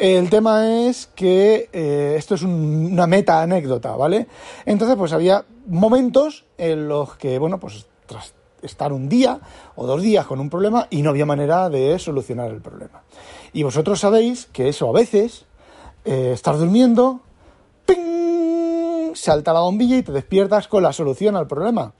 El 0.01 0.31
tema 0.31 0.87
es 0.87 1.11
que 1.13 1.69
eh, 1.71 2.15
esto 2.17 2.33
es 2.33 2.41
un, 2.41 2.89
una 2.91 3.05
meta 3.05 3.39
anécdota, 3.39 3.95
¿vale? 3.95 4.25
Entonces, 4.65 4.97
pues 4.97 5.13
había 5.13 5.45
momentos 5.67 6.43
en 6.57 6.87
los 6.87 7.17
que, 7.17 7.37
bueno, 7.37 7.59
pues 7.59 7.85
tras 8.07 8.33
estar 8.63 8.93
un 8.93 9.09
día 9.09 9.39
o 9.75 9.85
dos 9.85 10.01
días 10.01 10.25
con 10.25 10.39
un 10.39 10.49
problema 10.49 10.87
y 10.89 11.03
no 11.03 11.11
había 11.11 11.27
manera 11.27 11.69
de 11.69 11.99
solucionar 11.99 12.49
el 12.49 12.61
problema. 12.61 13.03
Y 13.53 13.61
vosotros 13.61 13.99
sabéis 13.99 14.47
que 14.47 14.69
eso 14.69 14.89
a 14.89 14.91
veces, 14.91 15.45
eh, 16.03 16.31
estar 16.33 16.57
durmiendo, 16.57 17.19
¡ping! 17.85 19.13
salta 19.13 19.53
la 19.53 19.59
bombilla 19.59 19.97
y 19.97 20.01
te 20.01 20.11
despiertas 20.11 20.67
con 20.67 20.81
la 20.81 20.93
solución 20.93 21.35
al 21.35 21.45
problema 21.45 21.93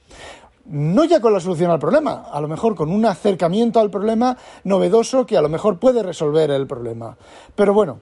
no 0.66 1.04
ya 1.04 1.20
con 1.20 1.32
la 1.32 1.40
solución 1.40 1.70
al 1.70 1.78
problema, 1.78 2.24
a 2.30 2.40
lo 2.40 2.48
mejor 2.48 2.74
con 2.74 2.90
un 2.90 3.04
acercamiento 3.04 3.80
al 3.80 3.90
problema 3.90 4.36
novedoso 4.64 5.26
que 5.26 5.36
a 5.36 5.42
lo 5.42 5.48
mejor 5.48 5.78
puede 5.78 6.02
resolver 6.02 6.50
el 6.50 6.66
problema. 6.66 7.16
Pero 7.54 7.74
bueno, 7.74 7.98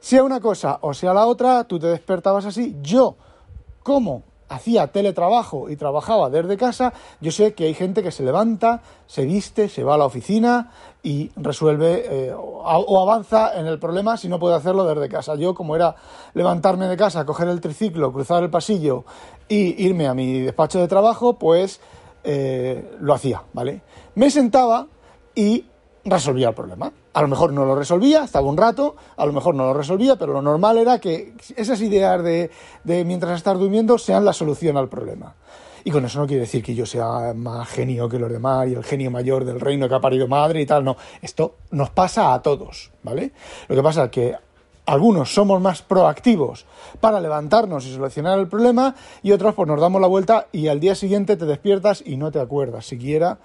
sea 0.00 0.22
una 0.22 0.40
cosa 0.40 0.78
o 0.80 0.94
sea 0.94 1.14
la 1.14 1.26
otra, 1.26 1.64
tú 1.64 1.78
te 1.78 1.86
despertabas 1.88 2.46
así. 2.46 2.76
Yo, 2.82 3.16
como 3.82 4.22
hacía 4.48 4.86
teletrabajo 4.88 5.68
y 5.70 5.76
trabajaba 5.76 6.30
desde 6.30 6.56
casa, 6.56 6.92
yo 7.20 7.32
sé 7.32 7.54
que 7.54 7.64
hay 7.64 7.74
gente 7.74 8.02
que 8.02 8.10
se 8.10 8.22
levanta, 8.22 8.82
se 9.06 9.24
viste, 9.24 9.68
se 9.68 9.82
va 9.82 9.94
a 9.94 9.98
la 9.98 10.04
oficina 10.04 10.70
y 11.02 11.30
resuelve 11.36 12.04
eh, 12.06 12.32
o, 12.32 12.62
o, 12.64 13.02
avanza 13.02 13.58
en 13.58 13.66
el 13.66 13.78
problema 13.78 14.16
si 14.16 14.28
no 14.28 14.38
puede 14.38 14.54
hacerlo 14.54 14.84
desde 14.84 15.08
casa. 15.08 15.34
Yo, 15.34 15.54
como 15.54 15.74
era 15.76 15.96
levantarme 16.34 16.86
de 16.86 16.96
casa, 16.96 17.26
coger 17.26 17.48
el 17.48 17.60
triciclo, 17.60 18.12
cruzar 18.12 18.42
el 18.42 18.50
pasillo 18.50 19.04
y 19.48 19.84
irme 19.84 20.06
a 20.06 20.14
mi 20.14 20.40
despacho 20.40 20.78
de 20.78 20.88
trabajo, 20.88 21.38
pues 21.38 21.80
eh, 22.24 22.96
lo 23.00 23.14
hacía, 23.14 23.42
¿vale? 23.52 23.82
Me 24.14 24.30
sentaba 24.30 24.86
y 25.34 25.66
resolvía 26.04 26.48
el 26.48 26.54
problema. 26.54 26.92
A 27.12 27.22
lo 27.22 27.28
mejor 27.28 27.52
no 27.52 27.64
lo 27.64 27.76
resolvía, 27.76 28.24
estaba 28.24 28.48
un 28.48 28.56
rato, 28.56 28.96
a 29.16 29.24
lo 29.26 29.32
mejor 29.32 29.54
no 29.54 29.64
lo 29.64 29.74
resolvía, 29.74 30.16
pero 30.16 30.32
lo 30.32 30.42
normal 30.42 30.78
era 30.78 30.98
que 30.98 31.34
esas 31.56 31.80
ideas 31.80 32.22
de, 32.22 32.50
de 32.82 33.04
mientras 33.04 33.36
estás 33.36 33.58
durmiendo 33.58 33.98
sean 33.98 34.24
la 34.24 34.32
solución 34.32 34.76
al 34.76 34.88
problema. 34.88 35.34
Y 35.84 35.90
con 35.90 36.04
eso 36.04 36.18
no 36.18 36.26
quiere 36.26 36.40
decir 36.40 36.62
que 36.62 36.74
yo 36.74 36.86
sea 36.86 37.34
más 37.34 37.68
genio 37.68 38.08
que 38.08 38.18
los 38.18 38.32
demás 38.32 38.66
y 38.68 38.72
el 38.72 38.82
genio 38.82 39.10
mayor 39.10 39.44
del 39.44 39.60
reino 39.60 39.86
que 39.86 39.94
ha 39.94 40.00
parido 40.00 40.26
madre 40.26 40.62
y 40.62 40.66
tal, 40.66 40.82
no. 40.82 40.96
Esto 41.20 41.56
nos 41.72 41.90
pasa 41.90 42.32
a 42.32 42.40
todos, 42.40 42.90
¿vale? 43.02 43.32
Lo 43.68 43.76
que 43.76 43.82
pasa 43.82 44.04
es 44.04 44.10
que 44.10 44.34
algunos 44.86 45.32
somos 45.32 45.60
más 45.60 45.82
proactivos 45.82 46.66
para 47.00 47.20
levantarnos 47.20 47.86
y 47.86 47.94
solucionar 47.94 48.38
el 48.38 48.48
problema 48.48 48.94
y 49.22 49.32
otros 49.32 49.54
pues 49.54 49.68
nos 49.68 49.80
damos 49.80 50.00
la 50.00 50.06
vuelta 50.06 50.46
y 50.52 50.68
al 50.68 50.80
día 50.80 50.94
siguiente 50.94 51.36
te 51.36 51.46
despiertas 51.46 52.02
y 52.04 52.16
no 52.16 52.30
te 52.30 52.40
acuerdas 52.40 52.86
siquiera 52.86 53.38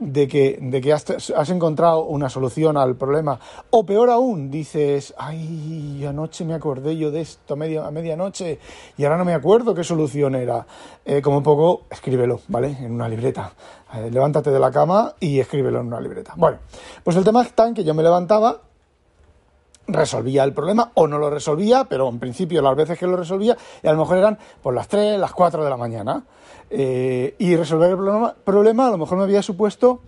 de 0.00 0.26
que, 0.26 0.58
de 0.60 0.80
que 0.80 0.92
has, 0.92 1.50
encontrado 1.50 2.04
una 2.04 2.28
solución 2.30 2.76
al 2.76 2.96
problema. 2.96 3.38
O 3.68 3.84
peor 3.84 4.10
aún, 4.10 4.50
dices, 4.50 5.14
ay, 5.16 6.04
anoche 6.08 6.44
me 6.44 6.54
acordé 6.54 6.96
yo 6.96 7.10
de 7.10 7.20
esto 7.20 7.54
a, 7.54 7.56
media, 7.56 7.86
a 7.86 7.90
medianoche 7.90 8.58
y 8.96 9.04
ahora 9.04 9.18
no 9.18 9.26
me 9.26 9.34
acuerdo 9.34 9.74
qué 9.74 9.84
solución 9.84 10.34
era. 10.34 10.66
Eh, 11.04 11.20
como 11.20 11.42
poco, 11.42 11.82
escríbelo, 11.90 12.40
¿vale? 12.48 12.76
En 12.80 12.92
una 12.92 13.08
libreta. 13.08 13.52
Eh, 13.94 14.10
levántate 14.10 14.50
de 14.50 14.58
la 14.58 14.70
cama 14.70 15.14
y 15.20 15.38
escríbelo 15.38 15.80
en 15.80 15.88
una 15.88 16.00
libreta. 16.00 16.32
Bueno, 16.34 16.58
pues 17.04 17.16
el 17.16 17.24
tema 17.24 17.42
está 17.42 17.68
en 17.68 17.74
que 17.74 17.84
yo 17.84 17.92
me 17.92 18.02
levantaba 18.02 18.69
resolvía 19.86 20.44
el 20.44 20.52
problema 20.52 20.92
o 20.94 21.06
no 21.06 21.18
lo 21.18 21.30
resolvía, 21.30 21.84
pero 21.84 22.08
en 22.08 22.18
principio 22.18 22.62
las 22.62 22.76
veces 22.76 22.98
que 22.98 23.06
lo 23.06 23.16
resolvía, 23.16 23.56
y 23.82 23.88
a 23.88 23.92
lo 23.92 23.98
mejor 23.98 24.18
eran 24.18 24.38
por 24.62 24.74
las 24.74 24.88
3, 24.88 25.18
las 25.18 25.32
4 25.32 25.64
de 25.64 25.70
la 25.70 25.76
mañana. 25.76 26.24
Eh, 26.70 27.34
y 27.38 27.56
resolver 27.56 27.90
el 27.90 27.96
problema, 27.96 28.34
problema 28.44 28.86
a 28.86 28.90
lo 28.90 28.98
mejor 28.98 29.18
me 29.18 29.24
había 29.24 29.42
supuesto 29.42 30.02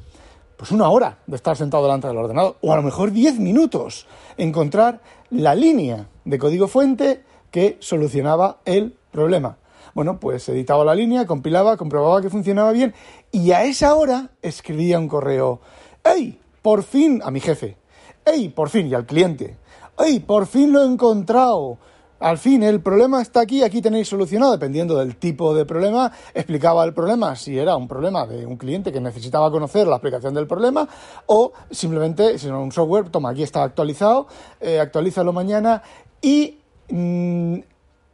pues 0.56 0.70
una 0.70 0.88
hora 0.90 1.18
de 1.26 1.34
estar 1.34 1.56
sentado 1.56 1.82
delante 1.82 2.06
del 2.06 2.16
ordenador, 2.16 2.56
o 2.60 2.72
a 2.72 2.76
lo 2.76 2.82
mejor 2.82 3.10
10 3.10 3.40
minutos, 3.40 4.06
encontrar 4.36 5.00
la 5.30 5.56
línea 5.56 6.06
de 6.24 6.38
código 6.38 6.68
fuente 6.68 7.24
que 7.50 7.78
solucionaba 7.80 8.58
el 8.64 8.96
problema. 9.10 9.56
Bueno, 9.94 10.20
pues 10.20 10.48
editaba 10.48 10.84
la 10.84 10.94
línea, 10.94 11.26
compilaba, 11.26 11.76
comprobaba 11.76 12.22
que 12.22 12.30
funcionaba 12.30 12.70
bien, 12.70 12.94
y 13.32 13.50
a 13.50 13.64
esa 13.64 13.94
hora 13.96 14.30
escribía 14.40 15.00
un 15.00 15.08
correo. 15.08 15.60
¡Ey! 16.04 16.38
Por 16.62 16.84
fin 16.84 17.20
a 17.24 17.32
mi 17.32 17.40
jefe. 17.40 17.76
¡Ey! 18.24 18.48
Por 18.50 18.68
fin 18.68 18.86
y 18.88 18.94
al 18.94 19.06
cliente 19.06 19.56
¡ay, 19.96 20.20
por 20.20 20.46
fin 20.46 20.72
lo 20.72 20.82
he 20.82 20.86
encontrado! 20.86 21.78
Al 22.18 22.38
fin, 22.38 22.62
el 22.62 22.80
problema 22.80 23.20
está 23.20 23.40
aquí, 23.40 23.64
aquí 23.64 23.82
tenéis 23.82 24.06
solucionado, 24.06 24.52
dependiendo 24.52 24.96
del 24.96 25.16
tipo 25.16 25.56
de 25.56 25.66
problema, 25.66 26.12
explicaba 26.32 26.84
el 26.84 26.94
problema, 26.94 27.34
si 27.34 27.58
era 27.58 27.74
un 27.74 27.88
problema 27.88 28.28
de 28.28 28.46
un 28.46 28.56
cliente 28.56 28.92
que 28.92 29.00
necesitaba 29.00 29.50
conocer 29.50 29.88
la 29.88 29.96
aplicación 29.96 30.32
del 30.32 30.46
problema, 30.46 30.88
o 31.26 31.50
simplemente, 31.72 32.38
si 32.38 32.46
no 32.46 32.62
un 32.62 32.70
software, 32.70 33.08
toma, 33.08 33.30
aquí 33.30 33.42
está 33.42 33.64
actualizado, 33.64 34.28
eh, 34.60 34.78
actualízalo 34.78 35.32
mañana 35.32 35.82
y 36.20 36.60
mmm, 36.90 37.58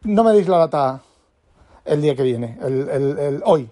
no 0.05 0.25
me 0.25 0.33
deis 0.33 0.49
la 0.49 0.57
data 0.57 1.03
el 1.85 2.01
día 2.01 2.17
que 2.17 2.23
viene, 2.23 2.57
el, 2.63 2.89
el, 2.89 3.19
el 3.19 3.43
hoy, 3.45 3.69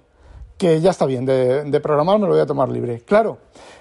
que 0.58 0.80
ya 0.80 0.90
está 0.90 1.06
bien, 1.06 1.26
de, 1.26 1.80
programar 1.80 2.18
me 2.18 2.26
lo 2.26 2.32
voy 2.32 2.40
a 2.40 2.46
tomar 2.46 2.68
libre. 2.68 3.00
Claro, 3.00 3.38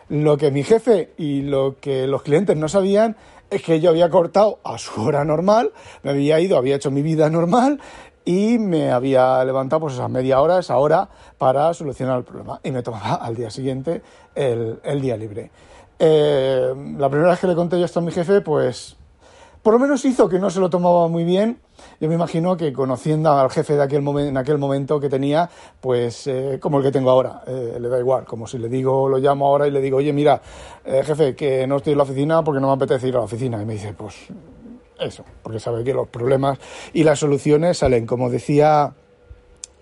lo 0.09 0.37
que 0.37 0.51
mi 0.51 0.63
jefe 0.63 1.13
y 1.17 1.41
lo 1.41 1.77
que 1.79 2.07
los 2.07 2.21
clientes 2.21 2.57
no 2.57 2.67
sabían 2.67 3.15
es 3.49 3.61
que 3.61 3.79
yo 3.79 3.91
había 3.91 4.09
cortado 4.09 4.59
a 4.63 4.77
su 4.77 5.01
hora 5.01 5.23
normal, 5.23 5.71
me 6.03 6.11
había 6.11 6.39
ido, 6.39 6.57
había 6.57 6.75
hecho 6.75 6.91
mi 6.91 7.01
vida 7.01 7.29
normal 7.29 7.79
y 8.25 8.57
me 8.57 8.91
había 8.91 9.43
levantado 9.45 9.81
pues 9.81 9.93
esa 9.93 10.07
media 10.07 10.41
hora, 10.41 10.59
esa 10.59 10.77
hora, 10.77 11.07
para 11.37 11.73
solucionar 11.73 12.17
el 12.17 12.23
problema. 12.23 12.59
Y 12.63 12.71
me 12.71 12.81
tomaba 12.81 13.15
al 13.15 13.35
día 13.35 13.49
siguiente 13.49 14.01
el, 14.33 14.79
el 14.83 15.01
día 15.01 15.15
libre. 15.15 15.51
Eh, 15.97 16.73
la 16.97 17.09
primera 17.09 17.31
vez 17.31 17.39
que 17.39 17.47
le 17.47 17.55
conté 17.55 17.79
yo 17.79 17.85
esto 17.85 17.99
a 17.99 18.03
mi 18.03 18.11
jefe, 18.11 18.41
pues 18.41 18.97
por 19.65 19.73
lo 19.73 19.79
menos 19.79 20.05
hizo 20.05 20.29
que 20.29 20.37
no 20.37 20.51
se 20.51 20.59
lo 20.59 20.69
tomaba 20.69 21.07
muy 21.07 21.23
bien. 21.23 21.57
Yo 21.99 22.07
me 22.07 22.13
imagino 22.13 22.55
que 22.55 22.71
conociendo 22.71 23.31
al 23.31 23.49
jefe 23.49 23.73
de 23.73 23.81
aquel 23.81 24.07
en 24.19 24.37
aquel 24.37 24.59
momento 24.59 24.99
que 24.99 25.09
tenía, 25.09 25.49
pues 25.81 26.27
eh, 26.27 26.59
como 26.61 26.77
el 26.77 26.83
que 26.83 26.91
tengo 26.91 27.09
ahora, 27.09 27.41
eh, 27.47 27.79
le 27.81 27.89
da 27.89 27.97
igual, 27.97 28.25
como 28.25 28.45
si 28.45 28.59
le 28.59 28.69
digo, 28.69 29.09
lo 29.09 29.17
llamo 29.17 29.47
ahora 29.47 29.67
y 29.67 29.71
le 29.71 29.81
digo, 29.81 29.97
oye, 29.97 30.13
mira, 30.13 30.39
eh, 30.85 31.01
jefe, 31.03 31.35
que 31.35 31.65
no 31.65 31.77
estoy 31.77 31.93
en 31.93 31.97
la 31.97 32.03
oficina 32.03 32.43
porque 32.43 32.61
no 32.61 32.67
me 32.67 32.73
apetece 32.73 33.07
ir 33.07 33.15
a 33.15 33.17
la 33.17 33.23
oficina. 33.23 33.59
Y 33.59 33.65
me 33.65 33.73
dice, 33.73 33.93
pues 33.93 34.27
eso, 34.99 35.25
porque 35.41 35.59
sabe 35.59 35.83
que 35.83 35.95
los 35.95 36.09
problemas 36.09 36.59
y 36.93 37.03
las 37.03 37.17
soluciones 37.17 37.79
salen, 37.79 38.05
como 38.05 38.29
decía 38.29 38.93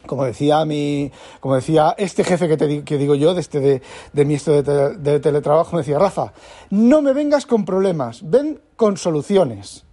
como 0.05 0.25
decía 0.25 0.65
mi, 0.65 1.12
como 1.39 1.55
decía 1.55 1.95
este 1.98 2.24
jefe 2.24 2.48
que, 2.48 2.57
te, 2.57 2.83
que 2.83 2.98
digo 2.98 3.15
yo, 3.15 3.33
de 3.33 3.41
este 3.41 3.60
de, 3.60 3.81
de 4.12 4.25
mi 4.25 4.36
esto 4.36 4.62
de, 4.62 5.19
teletrabajo, 5.19 5.75
me 5.75 5.81
decía, 5.81 6.00
Rafa, 6.00 6.33
no 6.69 7.01
me 7.01 7.13
vengas 7.13 7.45
con 7.45 7.65
problemas, 7.65 8.22
ven 8.29 8.60
con 8.75 8.98
soluciones. 8.98 9.86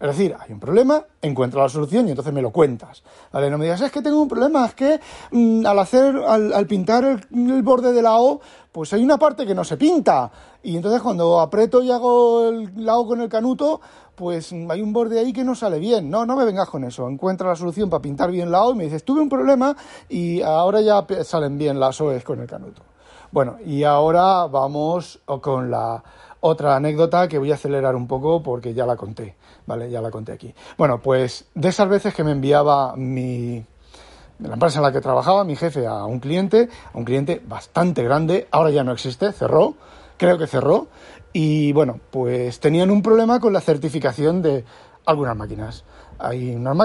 Es 0.00 0.08
decir, 0.08 0.36
hay 0.38 0.52
un 0.52 0.60
problema, 0.60 1.02
encuentra 1.22 1.62
la 1.62 1.68
solución 1.68 2.06
y 2.06 2.10
entonces 2.10 2.34
me 2.34 2.42
lo 2.42 2.50
cuentas. 2.50 3.02
¿Vale? 3.32 3.48
No 3.48 3.56
me 3.56 3.64
digas, 3.64 3.80
es 3.80 3.90
que 3.90 4.02
tengo 4.02 4.20
un 4.20 4.28
problema, 4.28 4.66
es 4.66 4.74
que 4.74 5.00
mmm, 5.30 5.64
al 5.64 5.78
hacer, 5.78 6.16
al, 6.16 6.66
pintar 6.66 7.04
el, 7.04 7.50
el, 7.50 7.62
borde 7.62 7.92
de 7.92 8.02
la 8.02 8.18
O, 8.18 8.40
pues 8.70 8.92
hay 8.92 9.02
una 9.02 9.18
parte 9.18 9.46
que 9.46 9.54
no 9.54 9.64
se 9.64 9.76
pinta. 9.76 10.30
Y 10.62 10.76
entonces 10.76 11.00
cuando 11.00 11.40
aprieto 11.40 11.82
y 11.82 11.90
hago 11.90 12.48
el, 12.48 12.84
la 12.84 12.98
O 12.98 13.06
con 13.06 13.20
el 13.22 13.28
canuto, 13.28 13.80
pues 14.14 14.52
hay 14.52 14.82
un 14.82 14.92
borde 14.92 15.18
ahí 15.18 15.32
que 15.32 15.44
no 15.44 15.54
sale 15.54 15.78
bien. 15.78 16.10
No, 16.10 16.26
no 16.26 16.36
me 16.36 16.44
vengas 16.44 16.68
con 16.68 16.84
eso. 16.84 17.08
Encuentra 17.08 17.48
la 17.48 17.56
solución 17.56 17.90
para 17.90 18.02
pintar 18.02 18.30
bien 18.30 18.50
la 18.50 18.62
O 18.64 18.72
y 18.72 18.76
me 18.76 18.84
dices, 18.84 19.04
tuve 19.04 19.20
un 19.20 19.28
problema 19.28 19.76
y 20.08 20.42
ahora 20.42 20.80
ya 20.80 21.06
salen 21.24 21.58
bien 21.58 21.80
las 21.80 22.00
OEs 22.00 22.24
con 22.24 22.40
el 22.40 22.46
canuto. 22.46 22.82
Bueno, 23.30 23.56
y 23.64 23.82
ahora 23.82 24.46
vamos 24.46 25.20
con 25.40 25.70
la 25.70 26.02
otra 26.40 26.76
anécdota 26.76 27.26
que 27.26 27.38
voy 27.38 27.50
a 27.50 27.54
acelerar 27.54 27.96
un 27.96 28.06
poco 28.06 28.42
porque 28.42 28.74
ya 28.74 28.86
la 28.86 28.96
conté, 28.96 29.34
¿vale? 29.66 29.90
Ya 29.90 30.00
la 30.00 30.10
conté 30.10 30.32
aquí. 30.32 30.54
Bueno, 30.76 31.00
pues 31.00 31.46
de 31.54 31.70
esas 31.70 31.88
veces 31.88 32.14
que 32.14 32.22
me 32.22 32.32
enviaba 32.32 32.94
mi, 32.96 33.64
de 34.38 34.48
la 34.48 34.54
empresa 34.54 34.78
en 34.78 34.82
la 34.82 34.92
que 34.92 35.00
trabajaba, 35.00 35.42
mi 35.44 35.56
jefe 35.56 35.86
a 35.86 36.04
un 36.04 36.20
cliente, 36.20 36.68
a 36.92 36.98
un 36.98 37.04
cliente 37.04 37.42
bastante 37.46 38.02
grande, 38.02 38.46
ahora 38.50 38.70
ya 38.70 38.84
no 38.84 38.92
existe, 38.92 39.32
cerró, 39.32 39.74
creo 40.16 40.38
que 40.38 40.46
cerró, 40.46 40.88
y 41.32 41.72
bueno, 41.72 42.00
pues 42.10 42.60
tenían 42.60 42.90
un 42.90 43.02
problema 43.02 43.40
con 43.40 43.52
la 43.52 43.60
certificación 43.60 44.42
de 44.42 44.64
algunas 45.06 45.36
máquinas. 45.36 45.84
Hay, 46.18 46.54
unas 46.54 46.76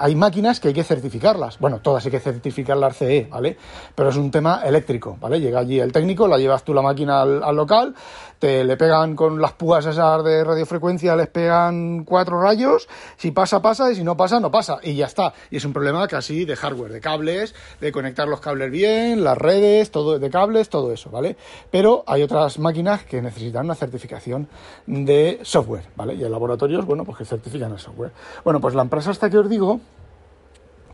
hay, 0.00 0.14
máquinas 0.14 0.60
que 0.60 0.68
hay 0.68 0.74
que 0.74 0.84
certificarlas. 0.84 1.58
Bueno, 1.58 1.80
todas 1.80 2.04
hay 2.04 2.10
que 2.10 2.20
certificarlas 2.20 2.96
CE, 2.96 3.28
¿vale? 3.30 3.56
Pero 3.94 4.08
es 4.10 4.16
un 4.16 4.30
tema 4.30 4.62
eléctrico, 4.64 5.16
¿vale? 5.20 5.40
Llega 5.40 5.60
allí 5.60 5.80
el 5.80 5.92
técnico, 5.92 6.28
la 6.28 6.38
llevas 6.38 6.64
tú 6.64 6.74
la 6.74 6.82
máquina 6.82 7.22
al, 7.22 7.42
al 7.42 7.56
local, 7.56 7.94
te 8.38 8.64
le 8.64 8.76
pegan 8.76 9.16
con 9.16 9.40
las 9.40 9.52
púas 9.52 9.86
esas 9.86 10.22
de 10.22 10.44
radiofrecuencia, 10.44 11.16
les 11.16 11.28
pegan 11.28 12.04
cuatro 12.04 12.40
rayos, 12.40 12.88
si 13.16 13.30
pasa, 13.30 13.62
pasa, 13.62 13.90
y 13.90 13.94
si 13.94 14.04
no 14.04 14.16
pasa, 14.16 14.38
no 14.38 14.50
pasa, 14.50 14.78
y 14.82 14.94
ya 14.94 15.06
está. 15.06 15.32
Y 15.50 15.56
es 15.56 15.64
un 15.64 15.72
problema 15.72 16.06
casi 16.08 16.44
de 16.44 16.54
hardware, 16.54 16.92
de 16.92 17.00
cables, 17.00 17.54
de 17.80 17.90
conectar 17.90 18.28
los 18.28 18.40
cables 18.40 18.70
bien, 18.70 19.24
las 19.24 19.38
redes, 19.38 19.90
todo 19.90 20.18
de 20.18 20.30
cables, 20.30 20.68
todo 20.68 20.92
eso, 20.92 21.10
¿vale? 21.10 21.36
Pero 21.70 22.04
hay 22.06 22.22
otras 22.22 22.58
máquinas 22.58 23.04
que 23.04 23.22
necesitan 23.22 23.64
una 23.64 23.74
certificación 23.74 24.48
de 24.86 25.40
software, 25.42 25.84
¿vale? 25.96 26.14
Y 26.14 26.24
hay 26.24 26.30
laboratorios, 26.30 26.84
bueno, 26.84 27.04
pues 27.04 27.18
que 27.18 27.24
certifican 27.24 27.72
el 27.72 27.78
software. 27.78 28.12
Bueno, 28.44 28.60
pues 28.60 28.74
la 28.74 28.82
empresa 28.82 29.10
hasta 29.10 29.30
que 29.30 29.38
os 29.38 29.48
digo 29.48 29.80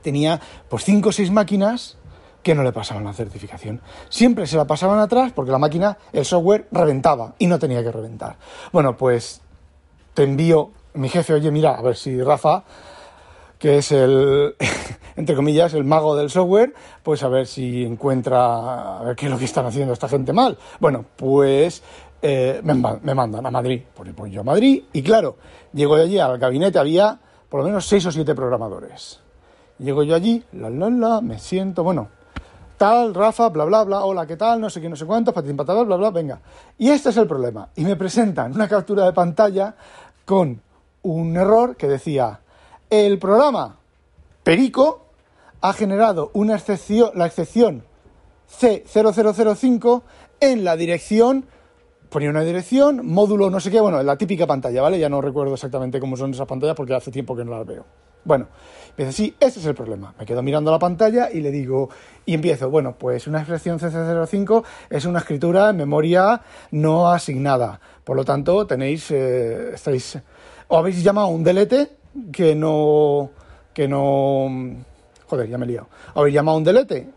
tenía 0.02 0.40
pues 0.69 0.85
cinco 0.85 1.11
o 1.11 1.12
seis 1.12 1.30
máquinas 1.30 1.99
que 2.42 2.54
no 2.54 2.62
le 2.62 2.73
pasaban 2.73 3.04
la 3.04 3.12
certificación. 3.12 3.80
Siempre 4.09 4.47
se 4.47 4.57
la 4.57 4.66
pasaban 4.66 4.99
atrás 4.99 5.33
porque 5.35 5.50
la 5.50 5.59
máquina, 5.59 5.99
el 6.12 6.25
software, 6.25 6.66
reventaba 6.73 7.35
y 7.38 7.47
no 7.47 7.59
tenía 7.59 7.83
que 7.83 7.92
reventar. 7.92 8.37
Bueno, 8.73 8.97
pues 8.97 9.42
te 10.14 10.23
envío, 10.23 10.71
mi 10.95 11.09
jefe, 11.09 11.35
oye, 11.35 11.50
mira, 11.50 11.75
a 11.75 11.83
ver 11.83 11.97
si 11.97 12.23
Rafa, 12.23 12.64
que 13.59 13.78
es 13.78 13.92
el, 13.92 14.54
entre 15.16 15.37
comillas, 15.37 15.75
el 15.75 15.85
mago 15.85 16.16
del 16.16 16.30
software, 16.30 16.73
pues 17.02 17.23
a 17.23 17.28
ver 17.28 17.47
si 17.47 17.85
encuentra, 17.85 18.99
a 18.99 19.02
ver 19.02 19.16
qué 19.16 19.26
es 19.26 19.33
lo 19.33 19.38
que 19.38 19.45
están 19.45 19.66
haciendo 19.66 19.92
esta 19.92 20.09
gente 20.09 20.33
mal. 20.33 20.57
Bueno, 20.78 21.04
pues 21.16 21.83
eh, 22.23 22.61
me, 22.64 22.75
mandan 23.14 23.45
a 23.45 23.50
Madrid, 23.50 23.83
pues 23.95 24.33
yo 24.33 24.40
a 24.40 24.45
Madrid, 24.45 24.85
y 24.92 25.02
claro, 25.02 25.37
llego 25.75 25.97
de 25.97 26.04
allí 26.04 26.19
al 26.19 26.38
gabinete, 26.38 26.78
había 26.78 27.21
por 27.50 27.61
lo 27.61 27.66
menos 27.66 27.87
seis 27.87 28.07
o 28.07 28.12
siete 28.12 28.35
programadores. 28.35 29.21
Llego 29.78 30.02
yo 30.02 30.14
allí, 30.14 30.42
la, 30.52 30.71
la, 30.71 30.88
la, 30.88 31.21
me 31.21 31.38
siento, 31.38 31.83
bueno, 31.83 32.09
tal, 32.78 33.14
Rafa, 33.14 33.49
bla, 33.49 33.64
bla, 33.64 33.85
bla, 33.85 34.04
hola, 34.04 34.26
¿qué 34.26 34.37
tal? 34.37 34.61
No 34.61 34.71
sé 34.71 34.80
qué, 34.80 34.88
no 34.88 34.97
sé 34.97 35.04
cuánto, 35.04 35.35
patín, 35.35 35.57
patador, 35.57 35.87
bla, 35.87 35.97
bla, 35.97 36.11
venga. 36.11 36.40
Y 36.78 36.88
este 36.88 37.11
es 37.11 37.16
el 37.16 37.26
problema. 37.26 37.69
Y 37.76 37.85
me 37.85 37.97
presentan 37.97 38.54
una 38.54 38.69
captura 38.69 39.04
de 39.04 39.12
pantalla 39.12 39.75
con 40.25 40.62
un 41.02 41.37
error 41.37 41.76
que 41.76 41.88
decía, 41.88 42.40
el 42.88 43.19
programa 43.19 43.76
Perico 44.42 45.07
ha 45.61 45.73
generado 45.73 46.30
una 46.35 46.54
excepción, 46.54 47.11
la 47.14 47.26
excepción 47.26 47.85
C0005 48.50 50.02
en 50.40 50.64
la 50.64 50.76
dirección 50.76 51.47
ponía 52.11 52.29
una 52.29 52.43
dirección, 52.43 53.07
módulo 53.07 53.49
no 53.49 53.61
sé 53.61 53.71
qué, 53.71 53.81
bueno, 53.81 54.02
la 54.02 54.17
típica 54.17 54.47
pantalla, 54.47 54.83
¿vale? 54.83 54.99
Ya 54.99 55.09
no 55.09 55.21
recuerdo 55.21 55.55
exactamente 55.55 56.00
cómo 56.00 56.17
son 56.17 56.33
esas 56.33 56.47
pantallas 56.47 56.75
porque 56.76 56.95
hace 56.95 57.11
tiempo 57.11 57.37
que 57.37 57.45
no 57.45 57.52
las 57.52 57.67
veo. 57.67 57.87
Bueno, 58.25 58.49
me 58.97 59.07
dice, 59.07 59.17
sí, 59.17 59.37
ese 59.40 59.61
es 59.61 59.67
el 59.67 59.75
problema. 59.75 60.12
Me 60.19 60.26
quedo 60.26 60.43
mirando 60.43 60.71
la 60.71 60.79
pantalla 60.79 61.31
y 61.33 61.40
le 61.40 61.50
digo, 61.50 61.88
y 62.26 62.35
empiezo, 62.35 62.69
bueno, 62.69 62.97
pues 62.99 63.26
una 63.26 63.38
expresión 63.38 63.79
CC05 63.79 64.64
es 64.90 65.05
una 65.07 65.21
escritura 65.21 65.71
en 65.71 65.76
memoria 65.76 66.43
no 66.73 67.11
asignada. 67.11 67.81
Por 68.05 68.17
lo 68.17 68.25
tanto, 68.25 68.67
tenéis, 68.67 69.11
eh, 69.11 69.71
estáis, 69.75 70.19
o 70.69 70.76
habéis 70.76 71.02
llamado 71.02 71.29
un 71.29 71.43
delete 71.43 71.97
que 72.33 72.55
no, 72.55 73.31
que 73.73 73.88
no, 73.88 74.50
joder, 75.26 75.49
ya 75.49 75.57
me 75.57 75.64
he 75.64 75.69
liado. 75.69 75.88
Habéis 76.14 76.35
llamado 76.35 76.59
un 76.59 76.64
delete 76.64 77.09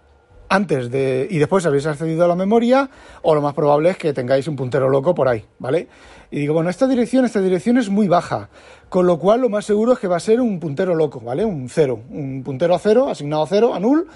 antes 0.50 0.90
de 0.92 1.28
y 1.30 1.38
después 1.38 1.66
habéis 1.66 1.86
accedido 1.86 2.26
a 2.26 2.28
la 2.28 2.36
memoria 2.36 2.90
o 3.22 3.36
lo 3.36 3.42
más 3.42 3.54
probable 3.54 3.90
es 3.92 3.98
que 3.98 4.14
tengáis 4.14 4.48
un 4.48 4.56
puntero 4.56 4.90
loco 4.90 5.14
por 5.16 5.28
ahí, 5.28 5.46
¿vale? 5.60 5.88
Y 6.32 6.40
digo, 6.40 6.54
bueno, 6.54 6.70
esta 6.70 6.88
dirección, 6.88 7.26
esta 7.26 7.42
dirección 7.42 7.78
es 7.78 7.90
muy 7.90 8.08
baja, 8.08 8.50
con 8.90 9.06
lo 9.06 9.20
cual 9.20 9.42
lo 9.42 9.50
más 9.50 9.66
seguro 9.66 9.94
es 9.94 10.00
que 10.00 10.08
va 10.08 10.18
a 10.18 10.20
ser 10.20 10.42
un 10.42 10.60
puntero 10.60 10.96
loco, 10.96 11.20
¿vale? 11.20 11.46
Un 11.46 11.70
cero, 11.70 12.00
un 12.10 12.44
puntero 12.44 12.74
a 12.74 12.80
cero, 12.80 13.10
asignado 13.10 13.44
a 13.44 13.48
cero, 13.48 13.74
a 13.74 13.80
null, 13.80 14.08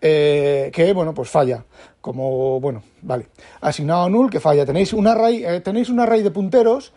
eh, 0.00 0.70
que, 0.72 0.92
bueno, 0.92 1.14
pues 1.14 1.28
falla, 1.28 1.64
como, 2.00 2.58
bueno, 2.58 2.82
vale, 3.02 3.28
asignado 3.60 4.04
a 4.04 4.10
null, 4.10 4.30
que 4.30 4.40
falla. 4.40 4.66
Tenéis 4.66 4.92
un 4.92 5.06
array, 5.06 5.44
eh, 5.44 5.60
tenéis 5.60 5.90
un 5.90 6.00
array 6.00 6.22
de 6.22 6.30
punteros 6.30 6.92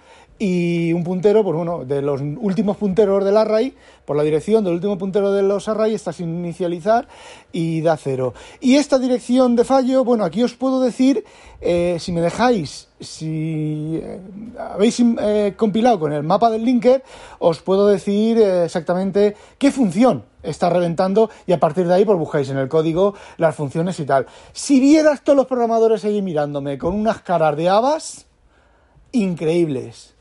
y 0.46 0.92
un 0.92 1.06
puntero, 1.06 1.42
pues 1.42 1.56
bueno, 1.56 1.86
de 1.86 2.02
los 2.02 2.20
últimos 2.20 2.76
punteros 2.76 3.24
del 3.24 3.38
array, 3.38 3.74
por 4.04 4.18
la 4.18 4.24
dirección 4.24 4.62
del 4.66 4.74
último 4.74 4.98
puntero 4.98 5.32
de 5.32 5.42
los 5.42 5.70
array 5.70 5.94
está 5.94 6.12
sin 6.12 6.28
inicializar 6.38 7.08
y 7.54 7.80
da 7.80 7.96
cero. 7.96 8.34
Y 8.60 8.76
esta 8.76 9.00
dirección 9.00 9.56
de 9.56 9.64
fallo, 9.64 10.04
bueno, 10.04 10.26
aquí 10.26 10.44
os 10.44 10.54
puedo 10.54 10.82
decir, 10.82 11.24
eh, 11.62 11.96
si 11.98 12.12
me 12.12 12.20
dejáis, 12.20 12.90
si 13.00 14.02
eh, 14.04 14.20
habéis 14.60 15.00
eh, 15.00 15.54
compilado 15.56 15.98
con 15.98 16.12
el 16.12 16.24
mapa 16.24 16.50
del 16.50 16.66
linker, 16.66 17.06
os 17.40 17.62
puedo 17.62 17.88
decir 17.88 18.38
exactamente 18.38 19.38
qué 19.58 19.72
función 19.72 20.26
está 20.44 20.70
reventando 20.70 21.30
y 21.48 21.54
a 21.54 21.60
partir 21.62 21.88
de 21.88 21.94
ahí 21.94 22.04
pues 22.04 22.20
buscáis 22.20 22.50
en 22.50 22.58
el 22.58 22.68
código 22.68 23.14
las 23.38 23.56
funciones 23.56 23.98
y 24.02 24.06
tal. 24.06 24.26
Si 24.52 24.82
vieras 24.82 25.24
todos 25.24 25.38
los 25.38 25.48
programadores 25.48 26.04
ahí 26.04 26.22
mirándome 26.22 26.78
con 26.78 26.96
unas 26.96 27.22
caras 27.22 27.56
de 27.56 27.70
habas 27.70 28.26
increíbles 29.14 30.13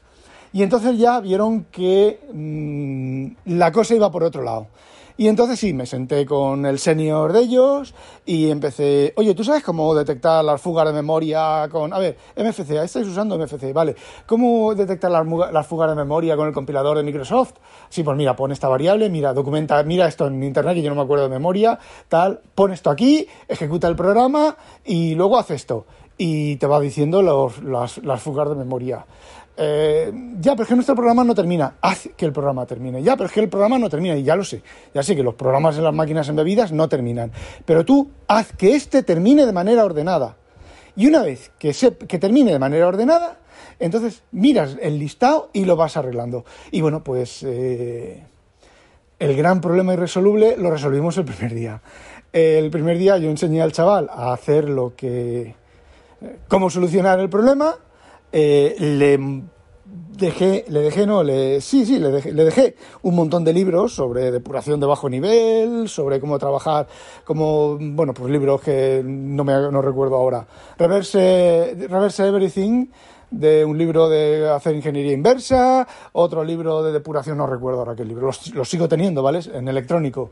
y 0.52 0.62
entonces 0.62 0.98
ya 0.98 1.20
vieron 1.20 1.64
que 1.64 2.20
mmm, 2.32 3.56
la 3.56 3.72
cosa 3.72 3.94
iba 3.94 4.10
por 4.10 4.24
otro 4.24 4.42
lado. 4.42 4.68
Y 5.16 5.28
entonces 5.28 5.58
sí, 5.58 5.74
me 5.74 5.86
senté 5.86 6.24
con 6.24 6.64
el 6.64 6.78
senior 6.78 7.32
de 7.32 7.40
ellos 7.40 7.94
y 8.24 8.50
empecé, 8.50 9.12
oye, 9.16 9.34
¿tú 9.34 9.44
sabes 9.44 9.62
cómo 9.62 9.94
detectar 9.94 10.44
las 10.44 10.60
fugas 10.60 10.86
de 10.86 10.92
memoria 10.92 11.68
con... 11.70 11.92
A 11.92 11.98
ver, 11.98 12.16
MFC, 12.36 12.70
estáis 12.70 13.06
usando 13.06 13.38
MFC, 13.38 13.72
vale. 13.74 13.94
¿Cómo 14.26 14.74
detectar 14.74 15.10
las, 15.10 15.26
las 15.52 15.66
fugas 15.66 15.90
de 15.90 15.96
memoria 15.96 16.34
con 16.34 16.48
el 16.48 16.54
compilador 16.54 16.96
de 16.96 17.04
Microsoft? 17.04 17.52
Sí, 17.90 18.02
pues 18.02 18.16
mira, 18.16 18.34
pon 18.34 18.52
esta 18.52 18.68
variable, 18.68 19.10
mira, 19.10 19.34
documenta, 19.34 19.82
mira 19.82 20.08
esto 20.08 20.26
en 20.26 20.42
internet 20.42 20.74
que 20.74 20.82
yo 20.82 20.88
no 20.88 20.96
me 20.96 21.02
acuerdo 21.02 21.24
de 21.24 21.30
memoria, 21.30 21.78
tal, 22.08 22.40
pon 22.54 22.72
esto 22.72 22.90
aquí, 22.90 23.26
ejecuta 23.48 23.88
el 23.88 23.96
programa 23.96 24.56
y 24.84 25.14
luego 25.14 25.38
haz 25.38 25.50
esto. 25.50 25.84
Y 26.16 26.56
te 26.56 26.66
va 26.66 26.80
diciendo 26.80 27.20
los, 27.20 27.62
las, 27.62 27.98
las 27.98 28.22
fugas 28.22 28.48
de 28.48 28.54
memoria. 28.54 29.04
Eh, 29.56 30.12
ya, 30.40 30.52
pero 30.52 30.62
es 30.62 30.68
que 30.68 30.74
nuestro 30.74 30.94
programa 30.94 31.24
no 31.24 31.34
termina. 31.34 31.76
Haz 31.80 32.08
que 32.16 32.24
el 32.24 32.32
programa 32.32 32.66
termine. 32.66 33.02
Ya, 33.02 33.16
pero 33.16 33.26
es 33.26 33.32
que 33.32 33.40
el 33.40 33.48
programa 33.48 33.78
no 33.78 33.88
termina. 33.88 34.16
Y 34.16 34.22
ya 34.22 34.36
lo 34.36 34.44
sé. 34.44 34.62
Ya 34.94 35.02
sé 35.02 35.14
que 35.14 35.22
los 35.22 35.34
programas 35.34 35.76
en 35.76 35.84
las 35.84 35.94
máquinas 35.94 36.28
embebidas 36.28 36.72
no 36.72 36.88
terminan. 36.88 37.32
Pero 37.64 37.84
tú 37.84 38.10
haz 38.28 38.52
que 38.52 38.74
este 38.74 39.02
termine 39.02 39.46
de 39.46 39.52
manera 39.52 39.84
ordenada. 39.84 40.36
Y 40.96 41.06
una 41.06 41.22
vez 41.22 41.50
que, 41.58 41.72
se, 41.72 41.96
que 41.96 42.18
termine 42.18 42.52
de 42.52 42.58
manera 42.58 42.86
ordenada, 42.86 43.38
entonces 43.78 44.22
miras 44.30 44.76
el 44.80 44.98
listado 44.98 45.50
y 45.52 45.64
lo 45.64 45.76
vas 45.76 45.96
arreglando. 45.96 46.44
Y 46.70 46.80
bueno, 46.80 47.02
pues 47.02 47.42
eh, 47.42 48.24
el 49.18 49.36
gran 49.36 49.60
problema 49.60 49.94
irresoluble 49.94 50.56
lo 50.56 50.70
resolvimos 50.70 51.16
el 51.18 51.24
primer 51.24 51.54
día. 51.54 51.82
El 52.32 52.70
primer 52.70 52.98
día 52.98 53.18
yo 53.18 53.28
enseñé 53.28 53.62
al 53.62 53.72
chaval 53.72 54.08
a 54.10 54.32
hacer 54.32 54.68
lo 54.68 54.94
que... 54.96 55.54
cómo 56.48 56.70
solucionar 56.70 57.20
el 57.20 57.28
problema 57.28 57.76
eh, 58.32 58.76
le 58.78 59.18
dejé, 60.16 60.64
le 60.68 60.80
dejé, 60.80 61.06
no, 61.06 61.22
le, 61.22 61.60
sí, 61.60 61.84
sí, 61.84 61.98
le 61.98 62.10
dejé, 62.10 62.32
le 62.32 62.44
dejé 62.44 62.76
un 63.02 63.14
montón 63.14 63.44
de 63.44 63.52
libros 63.52 63.94
sobre 63.94 64.30
depuración 64.30 64.80
de 64.80 64.86
bajo 64.86 65.08
nivel, 65.08 65.88
sobre 65.88 66.20
cómo 66.20 66.38
trabajar, 66.38 66.86
como, 67.24 67.78
bueno, 67.78 68.14
pues 68.14 68.30
libros 68.30 68.60
que 68.60 69.02
no 69.04 69.44
me 69.44 69.52
no 69.52 69.82
recuerdo 69.82 70.16
ahora. 70.16 70.46
Reverse, 70.78 71.76
Reverse 71.88 72.26
Everything, 72.26 72.86
de 73.30 73.64
un 73.64 73.78
libro 73.78 74.08
de 74.08 74.48
hacer 74.50 74.74
ingeniería 74.74 75.12
inversa, 75.12 75.86
otro 76.12 76.44
libro 76.44 76.82
de 76.82 76.92
depuración, 76.92 77.38
no 77.38 77.46
recuerdo 77.46 77.80
ahora 77.80 77.96
qué 77.96 78.04
libro, 78.04 78.26
los, 78.26 78.54
los 78.54 78.68
sigo 78.68 78.88
teniendo, 78.88 79.22
¿vale? 79.22 79.40
En 79.52 79.68
electrónico. 79.68 80.30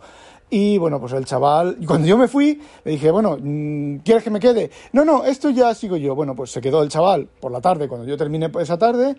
Y 0.50 0.78
bueno, 0.78 1.00
pues 1.00 1.12
el 1.12 1.24
chaval, 1.24 1.78
cuando 1.86 2.08
yo 2.08 2.18
me 2.18 2.26
fui, 2.26 2.60
le 2.84 2.92
dije, 2.92 3.10
bueno, 3.10 3.38
mm, 3.40 3.98
¿quieres 3.98 4.24
que 4.24 4.30
me 4.30 4.40
quede? 4.40 4.70
No, 4.92 5.04
no, 5.04 5.24
esto 5.24 5.50
ya 5.50 5.72
sigo 5.74 5.96
yo. 5.96 6.16
Bueno, 6.16 6.34
pues 6.34 6.50
se 6.50 6.60
quedó 6.60 6.82
el 6.82 6.88
chaval 6.88 7.28
por 7.40 7.52
la 7.52 7.60
tarde, 7.60 7.86
cuando 7.86 8.06
yo 8.06 8.16
terminé 8.16 8.50
esa 8.58 8.76
tarde, 8.76 9.16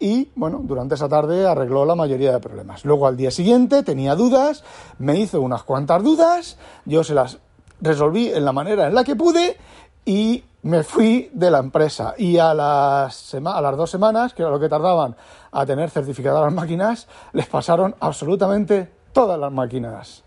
y 0.00 0.30
bueno, 0.34 0.60
durante 0.64 0.96
esa 0.96 1.08
tarde 1.08 1.46
arregló 1.46 1.84
la 1.84 1.94
mayoría 1.94 2.32
de 2.32 2.40
problemas. 2.40 2.84
Luego 2.84 3.06
al 3.06 3.16
día 3.16 3.30
siguiente 3.30 3.84
tenía 3.84 4.16
dudas, 4.16 4.64
me 4.98 5.16
hizo 5.18 5.40
unas 5.40 5.62
cuantas 5.62 6.02
dudas, 6.02 6.58
yo 6.84 7.04
se 7.04 7.14
las 7.14 7.38
resolví 7.80 8.28
en 8.28 8.44
la 8.44 8.52
manera 8.52 8.88
en 8.88 8.94
la 8.94 9.04
que 9.04 9.14
pude 9.14 9.56
y 10.04 10.42
me 10.62 10.82
fui 10.82 11.30
de 11.32 11.50
la 11.50 11.58
empresa. 11.58 12.14
Y 12.18 12.38
a 12.38 12.52
las, 12.52 13.34
a 13.34 13.60
las 13.60 13.76
dos 13.76 13.90
semanas, 13.90 14.34
que 14.34 14.42
era 14.42 14.50
lo 14.50 14.58
que 14.58 14.68
tardaban 14.68 15.14
a 15.52 15.64
tener 15.64 15.90
certificadas 15.90 16.42
las 16.42 16.52
máquinas, 16.52 17.06
les 17.32 17.46
pasaron 17.46 17.94
absolutamente 18.00 18.90
todas 19.12 19.38
las 19.38 19.52
máquinas. 19.52 20.23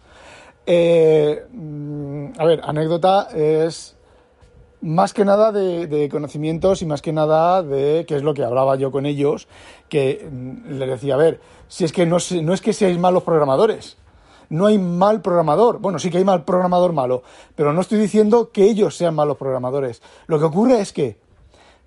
Eh, 0.69 1.47
mm, 1.49 2.31
a 2.37 2.45
ver, 2.45 2.59
anécdota 2.61 3.29
es 3.33 3.95
más 4.81 5.13
que 5.13 5.23
nada 5.23 5.53
de, 5.53 6.09
conocimientos 6.11 6.81
y 6.81 6.85
más 6.85 7.01
que 7.01 7.13
nada 7.13 7.63
de 7.63 8.05
qué 8.05 8.17
es 8.17 8.21
lo 8.21 8.33
que 8.33 8.43
hablaba 8.43 8.75
yo 8.75 8.91
con 8.91 9.05
ellos, 9.05 9.47
que 9.87 10.27
mm, 10.29 10.73
le 10.77 10.87
decía, 10.87 11.13
a 11.13 11.17
ver, 11.17 11.39
si 11.69 11.85
es 11.85 11.93
que 11.93 12.05
no, 12.05 12.17
no 12.41 12.53
es 12.53 12.59
que 12.59 12.73
seáis 12.73 12.99
malos 12.99 13.23
programadores, 13.23 13.97
no 14.49 14.65
hay 14.65 14.77
mal 14.77 15.21
programador, 15.21 15.79
bueno, 15.79 15.99
sí 15.99 16.09
que 16.09 16.17
hay 16.17 16.25
mal 16.25 16.43
programador 16.43 16.91
malo, 16.91 17.23
pero 17.55 17.71
no 17.71 17.79
estoy 17.79 17.97
diciendo 17.97 18.51
que 18.51 18.63
ellos 18.63 18.97
sean 18.97 19.15
malos 19.15 19.37
programadores. 19.37 20.01
Lo 20.27 20.37
que 20.37 20.45
ocurre 20.45 20.81
es 20.81 20.91
que 20.91 21.17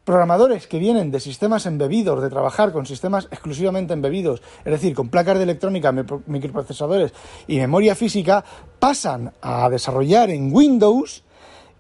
Programadores 0.04 0.66
que 0.66 0.78
vienen 0.78 1.10
de 1.10 1.20
sistemas 1.20 1.66
embebidos, 1.66 2.22
de 2.22 2.30
trabajar 2.30 2.72
con 2.72 2.86
sistemas 2.86 3.28
exclusivamente 3.30 3.92
embebidos, 3.92 4.42
es 4.64 4.72
decir, 4.72 4.94
con 4.94 5.08
placas 5.08 5.36
de 5.36 5.44
electrónica, 5.44 5.92
microprocesadores 5.92 7.12
y 7.46 7.58
memoria 7.58 7.94
física, 7.94 8.44
pasan 8.78 9.32
a 9.42 9.68
desarrollar 9.68 10.30
en 10.30 10.54
Windows 10.54 11.22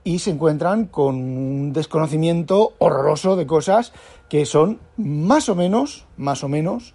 y 0.04 0.18
se 0.18 0.30
encuentran 0.30 0.86
con 0.86 1.14
un 1.16 1.72
desconocimiento 1.72 2.74
horroroso 2.78 3.36
de 3.36 3.46
cosas 3.46 3.92
que 4.28 4.46
son 4.46 4.80
más 4.96 5.48
o 5.48 5.54
menos, 5.54 6.06
más 6.16 6.44
o 6.44 6.48
menos 6.48 6.94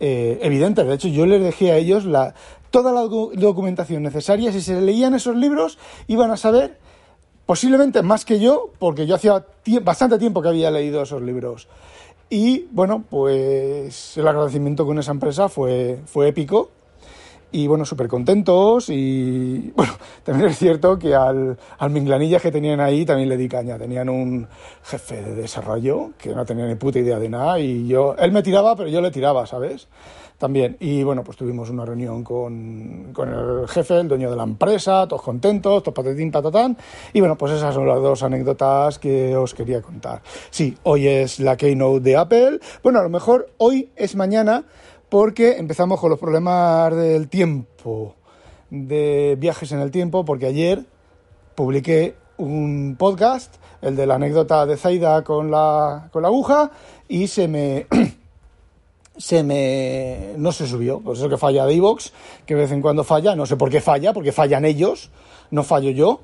eh, 0.00 0.38
evidentes. 0.42 0.86
De 0.86 0.94
hecho, 0.94 1.08
yo 1.08 1.26
les 1.26 1.42
dejé 1.42 1.72
a 1.72 1.76
ellos 1.76 2.04
la, 2.04 2.34
toda 2.70 2.92
la 2.92 3.02
documentación 3.02 4.02
necesaria. 4.02 4.52
Si 4.52 4.60
se 4.60 4.80
leían 4.80 5.14
esos 5.14 5.36
libros, 5.36 5.78
iban 6.08 6.30
a 6.30 6.36
saber 6.36 6.78
posiblemente 7.46 8.02
más 8.02 8.24
que 8.24 8.40
yo, 8.40 8.70
porque 8.78 9.06
yo 9.06 9.14
hacía 9.14 9.44
bastante 9.82 10.18
tiempo 10.18 10.42
que 10.42 10.48
había 10.48 10.70
leído 10.70 11.02
esos 11.02 11.22
libros. 11.22 11.68
Y 12.30 12.66
bueno, 12.70 13.04
pues 13.08 14.16
el 14.16 14.26
agradecimiento 14.26 14.86
con 14.86 14.98
esa 14.98 15.12
empresa 15.12 15.48
fue, 15.48 16.00
fue 16.06 16.28
épico. 16.28 16.70
Y 17.54 17.68
bueno, 17.68 17.84
súper 17.84 18.08
contentos. 18.08 18.90
Y 18.90 19.72
bueno, 19.76 19.92
también 20.24 20.50
es 20.50 20.58
cierto 20.58 20.98
que 20.98 21.14
al, 21.14 21.56
al 21.78 21.90
minglanilla 21.90 22.40
que 22.40 22.50
tenían 22.50 22.80
ahí 22.80 23.04
también 23.04 23.28
le 23.28 23.36
di 23.36 23.48
caña. 23.48 23.78
Tenían 23.78 24.08
un 24.08 24.48
jefe 24.82 25.22
de 25.22 25.36
desarrollo 25.36 26.10
que 26.18 26.34
no 26.34 26.44
tenía 26.44 26.66
ni 26.66 26.74
puta 26.74 26.98
idea 26.98 27.20
de 27.20 27.28
nada. 27.28 27.60
Y 27.60 27.86
yo, 27.86 28.16
él 28.18 28.32
me 28.32 28.42
tiraba, 28.42 28.74
pero 28.74 28.88
yo 28.88 29.00
le 29.00 29.12
tiraba, 29.12 29.46
¿sabes? 29.46 29.86
también. 30.36 30.76
Y 30.80 31.02
bueno, 31.04 31.22
pues 31.22 31.36
tuvimos 31.36 31.70
una 31.70 31.84
reunión 31.84 32.24
con, 32.24 33.12
con, 33.12 33.32
el 33.32 33.68
jefe, 33.68 34.00
el 34.00 34.08
dueño 34.08 34.30
de 34.30 34.36
la 34.36 34.42
empresa, 34.42 35.06
todos 35.06 35.22
contentos, 35.22 35.82
todos 35.82 35.94
patatín, 35.94 36.30
patatán. 36.30 36.76
Y 37.12 37.20
bueno, 37.20 37.36
pues 37.38 37.52
esas 37.52 37.74
son 37.74 37.86
las 37.86 38.00
dos 38.02 38.22
anécdotas 38.22 38.98
que 38.98 39.36
os 39.36 39.54
quería 39.54 39.80
contar. 39.80 40.22
Sí, 40.50 40.76
hoy 40.82 41.06
es 41.06 41.40
la 41.40 41.56
keynote 41.56 42.00
de 42.00 42.16
Apple. 42.16 42.60
Bueno, 42.82 42.98
a 42.98 43.02
lo 43.02 43.10
mejor 43.10 43.48
hoy 43.58 43.90
es 43.96 44.16
mañana 44.16 44.64
porque 45.14 45.58
empezamos 45.58 46.00
con 46.00 46.10
los 46.10 46.18
problemas 46.18 46.92
del 46.92 47.28
tiempo, 47.28 48.16
de 48.68 49.36
viajes 49.38 49.70
en 49.70 49.78
el 49.78 49.92
tiempo, 49.92 50.24
porque 50.24 50.46
ayer 50.46 50.86
publiqué 51.54 52.16
un 52.36 52.96
podcast, 52.98 53.54
el 53.80 53.94
de 53.94 54.08
la 54.08 54.16
anécdota 54.16 54.66
de 54.66 54.76
Zaida 54.76 55.22
con 55.22 55.52
la, 55.52 56.08
con 56.12 56.22
la 56.22 56.26
aguja, 56.26 56.72
y 57.06 57.28
se 57.28 57.46
me 57.46 57.86
se 59.16 59.44
me 59.44 60.32
no 60.36 60.50
se 60.50 60.66
subió, 60.66 60.98
por 60.98 61.14
eso 61.14 61.28
que 61.28 61.38
falla 61.38 61.64
de 61.64 61.74
iVoox, 61.74 62.10
que 62.44 62.56
de 62.56 62.62
vez 62.62 62.72
en 62.72 62.82
cuando 62.82 63.04
falla, 63.04 63.36
no 63.36 63.46
sé 63.46 63.54
por 63.54 63.70
qué 63.70 63.80
falla, 63.80 64.12
porque 64.12 64.32
fallan 64.32 64.64
ellos, 64.64 65.12
no 65.52 65.62
fallo 65.62 65.90
yo. 65.90 66.22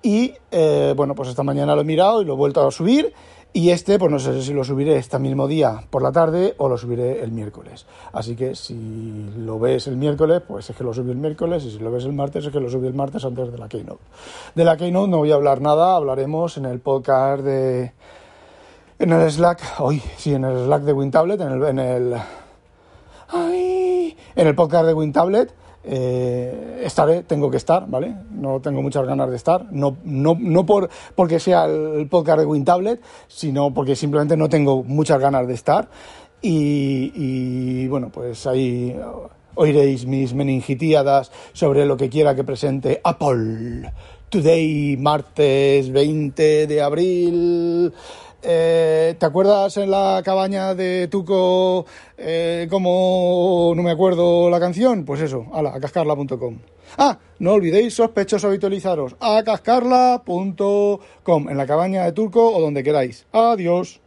Y 0.00 0.34
eh, 0.52 0.94
bueno, 0.96 1.16
pues 1.16 1.28
esta 1.28 1.42
mañana 1.42 1.74
lo 1.74 1.80
he 1.80 1.84
mirado 1.84 2.22
y 2.22 2.24
lo 2.24 2.34
he 2.34 2.36
vuelto 2.36 2.64
a 2.64 2.70
subir. 2.70 3.12
Y 3.52 3.70
este, 3.70 3.98
pues 3.98 4.12
no 4.12 4.18
sé 4.18 4.42
si 4.42 4.52
lo 4.52 4.62
subiré 4.62 4.96
este 4.96 5.18
mismo 5.18 5.48
día 5.48 5.82
por 5.90 6.02
la 6.02 6.12
tarde 6.12 6.54
o 6.58 6.68
lo 6.68 6.76
subiré 6.76 7.22
el 7.22 7.32
miércoles. 7.32 7.86
Así 8.12 8.36
que 8.36 8.54
si 8.54 9.30
lo 9.38 9.58
ves 9.58 9.86
el 9.86 9.96
miércoles, 9.96 10.42
pues 10.46 10.68
es 10.68 10.76
que 10.76 10.84
lo 10.84 10.92
subí 10.92 11.10
el 11.10 11.16
miércoles. 11.16 11.64
Y 11.64 11.70
si 11.70 11.78
lo 11.78 11.90
ves 11.90 12.04
el 12.04 12.12
martes, 12.12 12.44
es 12.44 12.52
que 12.52 12.60
lo 12.60 12.68
subí 12.70 12.86
el 12.86 12.94
martes 12.94 13.24
antes 13.24 13.50
de 13.50 13.58
la 13.58 13.68
Keynote. 13.68 14.02
De 14.54 14.64
la 14.64 14.76
Keynote 14.76 15.10
no 15.10 15.18
voy 15.18 15.32
a 15.32 15.36
hablar 15.36 15.60
nada, 15.60 15.96
hablaremos 15.96 16.56
en 16.58 16.66
el 16.66 16.80
podcast 16.80 17.42
de 17.42 17.92
en 18.98 19.12
el 19.12 19.30
Slack, 19.30 19.60
hoy 19.78 20.02
sí, 20.16 20.34
en 20.34 20.44
el 20.44 20.64
Slack 20.64 20.82
de 20.82 20.92
WinTablet, 20.92 21.40
en 21.40 21.52
el, 21.52 21.62
en 21.64 21.78
el, 21.78 22.16
en 23.32 24.46
el 24.46 24.54
podcast 24.56 24.86
de 24.86 24.94
WinTablet, 24.94 25.54
eh, 25.84 26.82
estaré, 26.84 27.22
tengo 27.22 27.50
que 27.50 27.56
estar, 27.56 27.88
¿vale? 27.88 28.14
No 28.30 28.60
tengo 28.60 28.82
muchas 28.82 29.06
ganas 29.06 29.30
de 29.30 29.36
estar, 29.36 29.72
no, 29.72 29.96
no, 30.04 30.36
no 30.38 30.66
por, 30.66 30.90
porque 31.14 31.40
sea 31.40 31.64
el 31.66 32.08
podcast 32.08 32.40
de 32.40 32.46
WinTablet, 32.46 33.00
sino 33.26 33.72
porque 33.72 33.96
simplemente 33.96 34.36
no 34.36 34.48
tengo 34.48 34.82
muchas 34.84 35.20
ganas 35.20 35.46
de 35.46 35.54
estar. 35.54 35.88
Y, 36.40 37.12
y 37.14 37.88
bueno, 37.88 38.10
pues 38.12 38.46
ahí 38.46 38.96
oiréis 39.54 40.06
mis 40.06 40.34
meningitíadas 40.34 41.32
sobre 41.52 41.84
lo 41.84 41.96
que 41.96 42.08
quiera 42.08 42.34
que 42.34 42.44
presente 42.44 43.00
Apple. 43.02 43.92
Today, 44.28 44.96
martes 44.98 45.90
20 45.90 46.66
de 46.66 46.82
abril. 46.82 47.92
Eh, 48.42 49.16
¿Te 49.18 49.26
acuerdas 49.26 49.76
en 49.78 49.90
la 49.90 50.22
cabaña 50.24 50.74
de 50.74 51.08
Tuco 51.08 51.86
eh, 52.16 52.68
como 52.70 53.72
no 53.74 53.82
me 53.82 53.90
acuerdo 53.90 54.48
la 54.48 54.60
canción? 54.60 55.04
Pues 55.04 55.20
eso, 55.20 55.46
ala, 55.52 55.74
a 55.74 55.80
cascarla.com. 55.80 56.58
Ah, 56.96 57.18
no 57.40 57.52
olvidéis, 57.52 57.94
sospechosos 57.94 58.48
habitualizaros, 58.48 59.16
a 59.20 59.42
cascarla.com, 59.42 61.48
en 61.48 61.56
la 61.56 61.66
cabaña 61.66 62.04
de 62.04 62.12
Turco 62.12 62.54
o 62.54 62.60
donde 62.60 62.82
queráis. 62.82 63.26
Adiós. 63.32 64.00